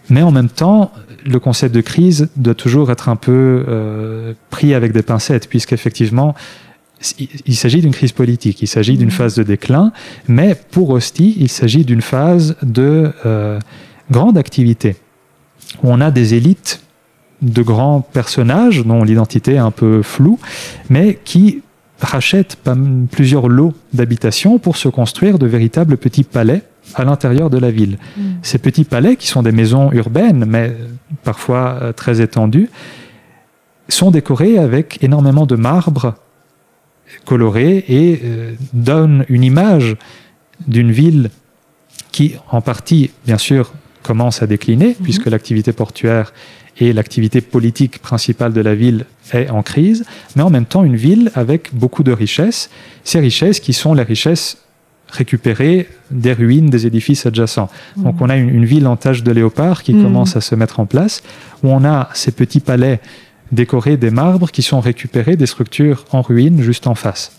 mais 0.09 0.21
en 0.21 0.31
même 0.31 0.49
temps, 0.49 0.91
le 1.25 1.39
concept 1.39 1.73
de 1.73 1.81
crise 1.81 2.29
doit 2.35 2.53
toujours 2.53 2.91
être 2.91 3.09
un 3.09 3.15
peu 3.15 3.65
euh, 3.67 4.33
pris 4.51 4.75
avec 4.75 4.91
des 4.91 5.01
pincettes, 5.01 5.49
puisqu'effectivement, 5.49 6.35
il, 7.45 7.55
s'agit 7.55 7.81
d'une 7.81 7.93
crise 7.93 8.11
politique, 8.11 8.61
il 8.61 8.67
s'agit 8.67 8.97
d'une 8.97 9.11
phase 9.11 9.35
de 9.35 9.43
déclin, 9.43 9.91
mais 10.27 10.55
pour 10.71 10.91
Ostie, 10.91 11.35
il 11.39 11.49
s'agit 11.49 11.85
d'une 11.85 12.01
phase 12.01 12.55
de 12.63 13.11
grande 14.09 14.37
activité, 14.37 14.95
où 15.83 15.91
on 15.91 16.01
a 16.01 16.09
des 16.09 16.33
élites 16.33 16.84
de 17.41 17.61
grands 17.61 18.01
personnages 18.01 18.83
dont 18.85 19.03
l'identité 19.03 19.53
est 19.53 19.59
un 19.59 19.71
peu 19.71 20.01
floue, 20.01 20.39
mais 20.89 21.19
qui 21.23 21.61
rachètent 21.99 22.57
plusieurs 23.11 23.47
lots 23.47 23.73
d'habitation 23.93 24.59
pour 24.59 24.77
se 24.77 24.89
construire 24.89 25.39
de 25.39 25.47
véritables 25.47 25.97
petits 25.97 26.23
palais 26.23 26.63
à 26.93 27.03
l'intérieur 27.03 27.49
de 27.49 27.57
la 27.57 27.71
ville. 27.71 27.97
Ces 28.41 28.57
petits 28.57 28.83
palais, 28.83 29.15
qui 29.15 29.27
sont 29.27 29.41
des 29.41 29.51
maisons 29.51 29.91
urbaines, 29.91 30.45
mais 30.45 30.75
parfois 31.23 31.79
euh, 31.81 31.93
très 31.93 32.21
étendues, 32.21 32.69
sont 33.89 34.11
décorés 34.11 34.57
avec 34.57 35.03
énormément 35.03 35.45
de 35.45 35.55
marbre 35.55 36.15
coloré 37.25 37.85
et 37.87 38.21
euh, 38.23 38.53
donnent 38.73 39.25
une 39.29 39.43
image 39.43 39.95
d'une 40.67 40.91
ville 40.91 41.29
qui, 42.11 42.35
en 42.49 42.61
partie, 42.61 43.11
bien 43.25 43.37
sûr, 43.37 43.73
commence 44.09 44.41
à 44.43 44.47
décliner, 44.47 44.95
puisque 45.05 45.25
l'activité 45.33 45.71
portuaire 45.73 46.27
et 46.83 46.93
l'activité 46.93 47.39
politique 47.41 47.95
principale 48.09 48.51
de 48.53 48.61
la 48.69 48.75
ville 48.75 49.05
est 49.33 49.49
en 49.49 49.63
crise, 49.71 49.99
mais 50.35 50.43
en 50.43 50.49
même 50.49 50.65
temps 50.73 50.83
une 50.91 50.99
ville 51.07 51.31
avec 51.43 51.61
beaucoup 51.73 52.03
de 52.09 52.11
richesses, 52.23 52.69
ces 53.03 53.19
richesses 53.19 53.59
qui 53.65 53.73
sont 53.73 53.93
les 53.99 54.03
richesses 54.13 54.57
récupérées 55.09 55.87
des 56.25 56.33
ruines 56.33 56.69
des 56.75 56.85
édifices 56.89 57.25
adjacents. 57.25 57.69
Donc 58.05 58.15
on 58.23 58.29
a 58.29 58.35
une, 58.35 58.49
une 58.59 58.65
ville 58.65 58.87
en 58.87 58.97
tache 59.05 59.23
de 59.23 59.31
léopard 59.31 59.77
qui 59.83 59.93
Mhm. 59.93 60.03
commence 60.03 60.35
à 60.35 60.41
se 60.41 60.55
mettre 60.55 60.79
en 60.79 60.85
place, 60.93 61.15
où 61.63 61.69
on 61.77 61.83
a 61.85 62.09
ces 62.13 62.31
petits 62.31 62.59
palais 62.71 62.99
décorés 63.51 63.97
des 64.05 64.11
marbres 64.11 64.49
qui 64.55 64.61
sont 64.61 64.81
récupérés 64.81 65.37
des 65.37 65.45
structures 65.45 65.99
en 66.11 66.21
ruine 66.21 66.61
juste 66.61 66.87
en 66.87 66.95
face. 66.95 67.31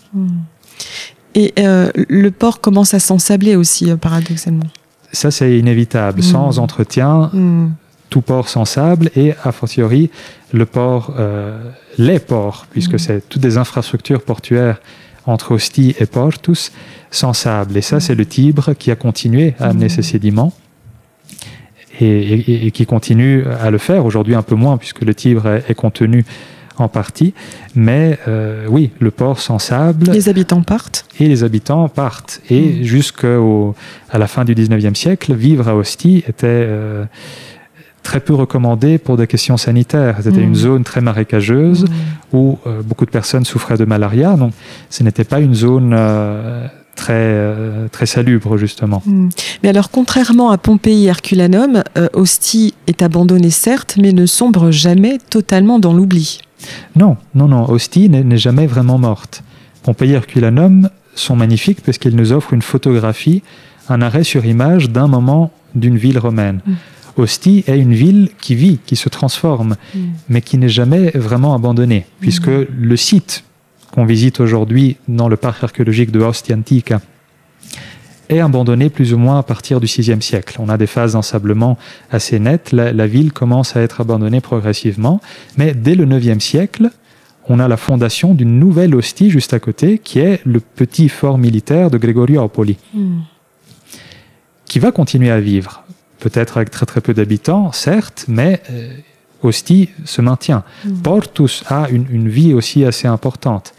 Et 1.35 1.53
euh, 1.59 1.91
le 1.95 2.31
port 2.31 2.57
commence 2.61 2.93
à 2.93 2.99
s'ensabler 2.99 3.55
aussi, 3.55 3.91
euh, 3.91 3.97
paradoxalement. 3.97 4.69
Ça, 5.17 5.31
c'est 5.31 5.57
inévitable. 5.57 6.19
Mhm. 6.19 6.23
Sans 6.33 6.59
entretien, 6.59 7.29
Hmm. 7.33 7.69
tout 8.09 8.21
port 8.21 8.47
sans 8.49 8.65
sable 8.65 9.09
et, 9.15 9.33
a 9.43 9.51
fortiori, 9.51 10.09
le 10.53 10.65
port, 10.65 11.13
euh, 11.17 11.59
les 11.97 12.19
ports, 12.19 12.65
puisque 12.71 12.93
Mhm. 12.93 12.99
c'est 13.05 13.19
toutes 13.29 13.41
des 13.41 13.57
infrastructures 13.57 14.21
portuaires 14.21 14.77
entre 15.25 15.51
Ostie 15.57 15.93
et 15.99 16.05
Portus, 16.05 16.71
sans 17.11 17.33
sable. 17.33 17.75
Et 17.75 17.81
ça, 17.81 17.99
c'est 17.99 18.15
le 18.15 18.25
Tibre 18.25 18.73
qui 18.79 18.91
a 18.91 18.95
continué 18.95 19.55
à 19.59 19.65
amener 19.71 19.89
ces 19.89 20.03
sédiments 20.03 20.53
et, 21.99 22.05
et- 22.05 22.67
et 22.67 22.71
qui 22.71 22.85
continue 22.85 23.43
à 23.65 23.69
le 23.71 23.77
faire. 23.79 24.05
Aujourd'hui, 24.05 24.35
un 24.35 24.43
peu 24.43 24.55
moins, 24.55 24.77
puisque 24.77 25.01
le 25.01 25.13
Tibre 25.15 25.47
est, 25.47 25.63
est 25.69 25.75
contenu 25.75 26.23
en 26.81 26.87
partie. 26.87 27.33
Mais 27.75 28.17
euh, 28.27 28.65
oui, 28.69 28.91
le 28.99 29.11
port 29.11 29.39
sans 29.39 29.59
sable 29.59 30.11
Les 30.11 30.29
habitants 30.29 30.61
partent. 30.61 31.05
et 31.19 31.27
les 31.27 31.43
habitants 31.43 31.87
partent. 31.89 32.41
Et 32.49 32.61
Mm. 32.61 32.83
jusqu'à 32.83 33.37
la 34.13 34.27
fin 34.27 34.45
du 34.45 34.53
19e 34.55 34.95
siècle, 34.95 35.33
vivre 35.33 35.67
à 35.67 35.75
Ostie 35.75 36.23
était 36.27 36.45
euh, 36.47 37.05
très 38.03 38.19
peu 38.19 38.33
recommandé 38.33 38.97
pour 38.97 39.17
des 39.17 39.27
questions 39.27 39.57
sanitaires. 39.57 40.17
C'était 40.21 40.39
Mm. 40.39 40.43
une 40.43 40.55
zone 40.55 40.83
très 40.83 41.01
marécageuse 41.01 41.85
où 42.33 42.57
euh, 42.67 42.81
beaucoup 42.81 43.05
de 43.05 43.11
personnes 43.11 43.45
souffraient 43.45 43.77
de 43.77 43.85
malaria. 43.85 44.35
Donc 44.35 44.53
ce 44.89 45.03
n'était 45.03 45.23
pas 45.25 45.39
une 45.39 45.53
zone 45.55 45.93
très, 46.95 47.13
euh, 47.13 47.87
très 47.89 48.07
salubre, 48.07 48.57
justement. 48.57 49.03
Hmm. 49.05 49.29
Mais 49.61 49.69
alors, 49.69 49.91
contrairement 49.91 50.49
à 50.49 50.57
Pompéi 50.57 51.05
et 51.05 51.09
Herculanum, 51.09 51.83
euh, 51.95 52.07
Ostie 52.13 52.73
est 52.87 53.03
abandonnée 53.03 53.51
certes, 53.51 53.97
mais 54.01 54.13
ne 54.13 54.25
sombre 54.25 54.71
jamais 54.71 55.19
totalement 55.29 55.77
dans 55.77 55.93
l'oubli. 55.93 56.39
Non, 56.95 57.17
non, 57.35 57.47
non. 57.47 57.69
Ostie 57.69 58.09
n'est 58.09 58.37
jamais 58.37 58.67
vraiment 58.67 58.97
morte. 58.97 59.43
Pompéi 59.83 60.11
et 60.11 60.15
Herculanum 60.15 60.89
sont 61.15 61.35
magnifiques 61.35 61.81
parce 61.81 61.97
qu'ils 61.97 62.15
nous 62.15 62.31
offrent 62.31 62.53
une 62.53 62.61
photographie, 62.61 63.43
un 63.89 64.01
arrêt 64.01 64.23
sur 64.23 64.45
image 64.45 64.89
d'un 64.89 65.07
moment 65.07 65.51
d'une 65.75 65.97
ville 65.97 66.19
romaine. 66.19 66.61
Mm. 66.65 66.73
Ostie 67.17 67.63
est 67.67 67.79
une 67.79 67.93
ville 67.93 68.29
qui 68.39 68.55
vit, 68.55 68.79
qui 68.85 68.95
se 68.95 69.09
transforme, 69.09 69.75
Mm. 69.93 69.99
mais 70.29 70.41
qui 70.41 70.57
n'est 70.57 70.69
jamais 70.69 71.11
vraiment 71.15 71.55
abandonnée, 71.55 72.05
puisque 72.19 72.47
le 72.47 72.97
site 72.97 73.43
qu'on 73.91 74.05
visite 74.05 74.39
aujourd'hui 74.39 74.97
dans 75.07 75.27
le 75.27 75.37
parc 75.37 75.63
archéologique 75.63 76.11
de 76.11 76.19
Ostia 76.19 76.55
Antica 76.55 77.01
est 78.29 78.39
abandonné 78.39 78.89
plus 78.89 79.13
ou 79.13 79.17
moins 79.17 79.39
à 79.39 79.43
partir 79.43 79.79
du 79.79 79.85
VIe 79.87 80.21
siècle. 80.21 80.57
On 80.59 80.69
a 80.69 80.77
des 80.77 80.87
phases 80.87 81.13
d'ensablement 81.13 81.77
assez 82.11 82.39
nettes. 82.39 82.71
La, 82.71 82.91
la 82.93 83.07
ville 83.07 83.31
commence 83.31 83.75
à 83.75 83.81
être 83.81 84.01
abandonnée 84.01 84.41
progressivement, 84.41 85.21
mais 85.57 85.73
dès 85.73 85.95
le 85.95 86.05
IXe 86.21 86.43
siècle, 86.43 86.89
on 87.49 87.59
a 87.59 87.67
la 87.67 87.77
fondation 87.77 88.33
d'une 88.33 88.59
nouvelle 88.59 88.93
hostie 88.95 89.29
juste 89.29 89.53
à 89.53 89.59
côté, 89.59 89.99
qui 89.99 90.19
est 90.19 90.41
le 90.45 90.59
petit 90.59 91.07
fort 91.09 91.37
militaire 91.37 91.89
de 91.89 91.97
Gregoriopoli, 91.97 92.77
Hmm. 92.93 93.19
qui 94.65 94.79
va 94.79 94.91
continuer 94.91 95.31
à 95.31 95.39
vivre, 95.39 95.83
peut-être 96.19 96.57
avec 96.57 96.71
très 96.71 96.85
très 96.85 96.99
peu 97.01 97.13
d'habitants, 97.13 97.71
certes, 97.71 98.25
mais 98.27 98.61
euh, 98.71 98.89
Ostie 99.43 99.89
se 100.03 100.21
maintient. 100.21 100.63
Portus 101.03 101.63
a 101.69 101.87
une, 101.89 102.05
une 102.09 102.27
vie 102.27 102.53
aussi 102.53 102.83
assez 102.83 103.07
importante. 103.07 103.73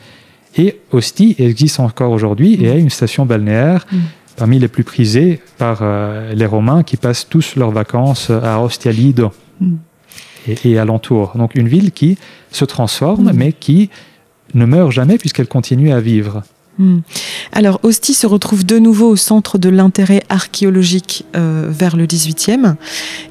Et 0.57 0.81
Ostie 0.93 1.35
existe 1.39 1.79
encore 1.81 2.13
aujourd'hui 2.13 2.55
et 2.55 2.69
est 2.69 2.81
une 2.81 2.91
station 2.91 3.27
balnéaire 3.27 3.87
Mm. 3.93 3.97
Parmi 4.39 4.59
les 4.59 4.69
plus 4.69 4.85
prisées 4.85 5.41
par 5.59 5.81
euh, 5.83 6.33
les 6.33 6.47
Romains 6.47 6.83
qui 6.85 6.97
passent 6.97 7.29
tous 7.29 7.57
leurs 7.57 7.73
vacances 7.73 8.31
à 8.31 8.61
Ostia 8.63 8.93
Lido 8.93 9.33
Mm. 9.61 9.75
et, 10.47 10.57
et 10.71 10.79
alentour. 10.79 11.33
Donc 11.35 11.57
une 11.57 11.67
ville 11.69 11.91
qui 11.91 12.17
se 12.53 12.65
transforme 12.65 13.31
Mm. 13.33 13.37
mais 13.37 13.53
qui 13.53 13.91
ne 14.55 14.65
meurt 14.65 14.93
jamais 14.93 15.19
puisqu'elle 15.19 15.49
continue 15.49 15.91
à 15.93 16.01
vivre. 16.01 16.43
Hmm. 16.79 16.99
Alors, 17.53 17.81
Ostie 17.83 18.15
se 18.15 18.27
retrouve 18.27 18.65
de 18.65 18.79
nouveau 18.79 19.09
au 19.09 19.17
centre 19.17 19.59
de 19.59 19.69
l'intérêt 19.69 20.23
archéologique 20.29 21.25
euh, 21.37 21.67
vers 21.71 21.97
le 21.97 22.07
18e 22.07 22.75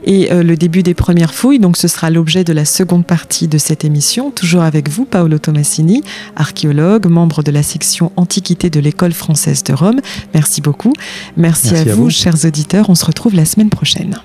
et 0.04 0.32
euh, 0.32 0.44
le 0.44 0.58
début 0.58 0.84
des 0.84 0.94
premières 0.94 1.34
fouilles. 1.34 1.60
Donc, 1.60 1.78
ce 1.78 1.88
sera 1.88 2.10
l'objet 2.10 2.44
de 2.44 2.54
la 2.54 2.66
seconde 2.66 3.06
partie 3.06 3.48
de 3.48 3.58
cette 3.58 3.86
émission. 3.86 4.32
Toujours 4.32 4.64
avec 4.64 4.90
vous, 4.90 5.06
Paolo 5.06 5.40
Tomassini, 5.40 6.04
archéologue, 6.36 7.08
membre 7.08 7.44
de 7.44 7.52
la 7.52 7.64
section 7.64 8.12
Antiquité 8.16 8.70
de 8.70 8.80
l'École 8.80 9.14
française 9.14 9.64
de 9.64 9.74
Rome. 9.74 10.02
Merci 10.34 10.62
beaucoup. 10.62 10.94
Merci, 11.38 11.70
Merci 11.72 11.90
à, 11.90 11.92
à 11.92 11.96
vous, 11.96 12.04
vous. 12.06 12.10
chers 12.10 12.46
auditeurs. 12.46 12.90
On 12.90 12.96
se 12.96 13.06
retrouve 13.06 13.36
la 13.36 13.46
semaine 13.46 13.70
prochaine. 13.70 14.20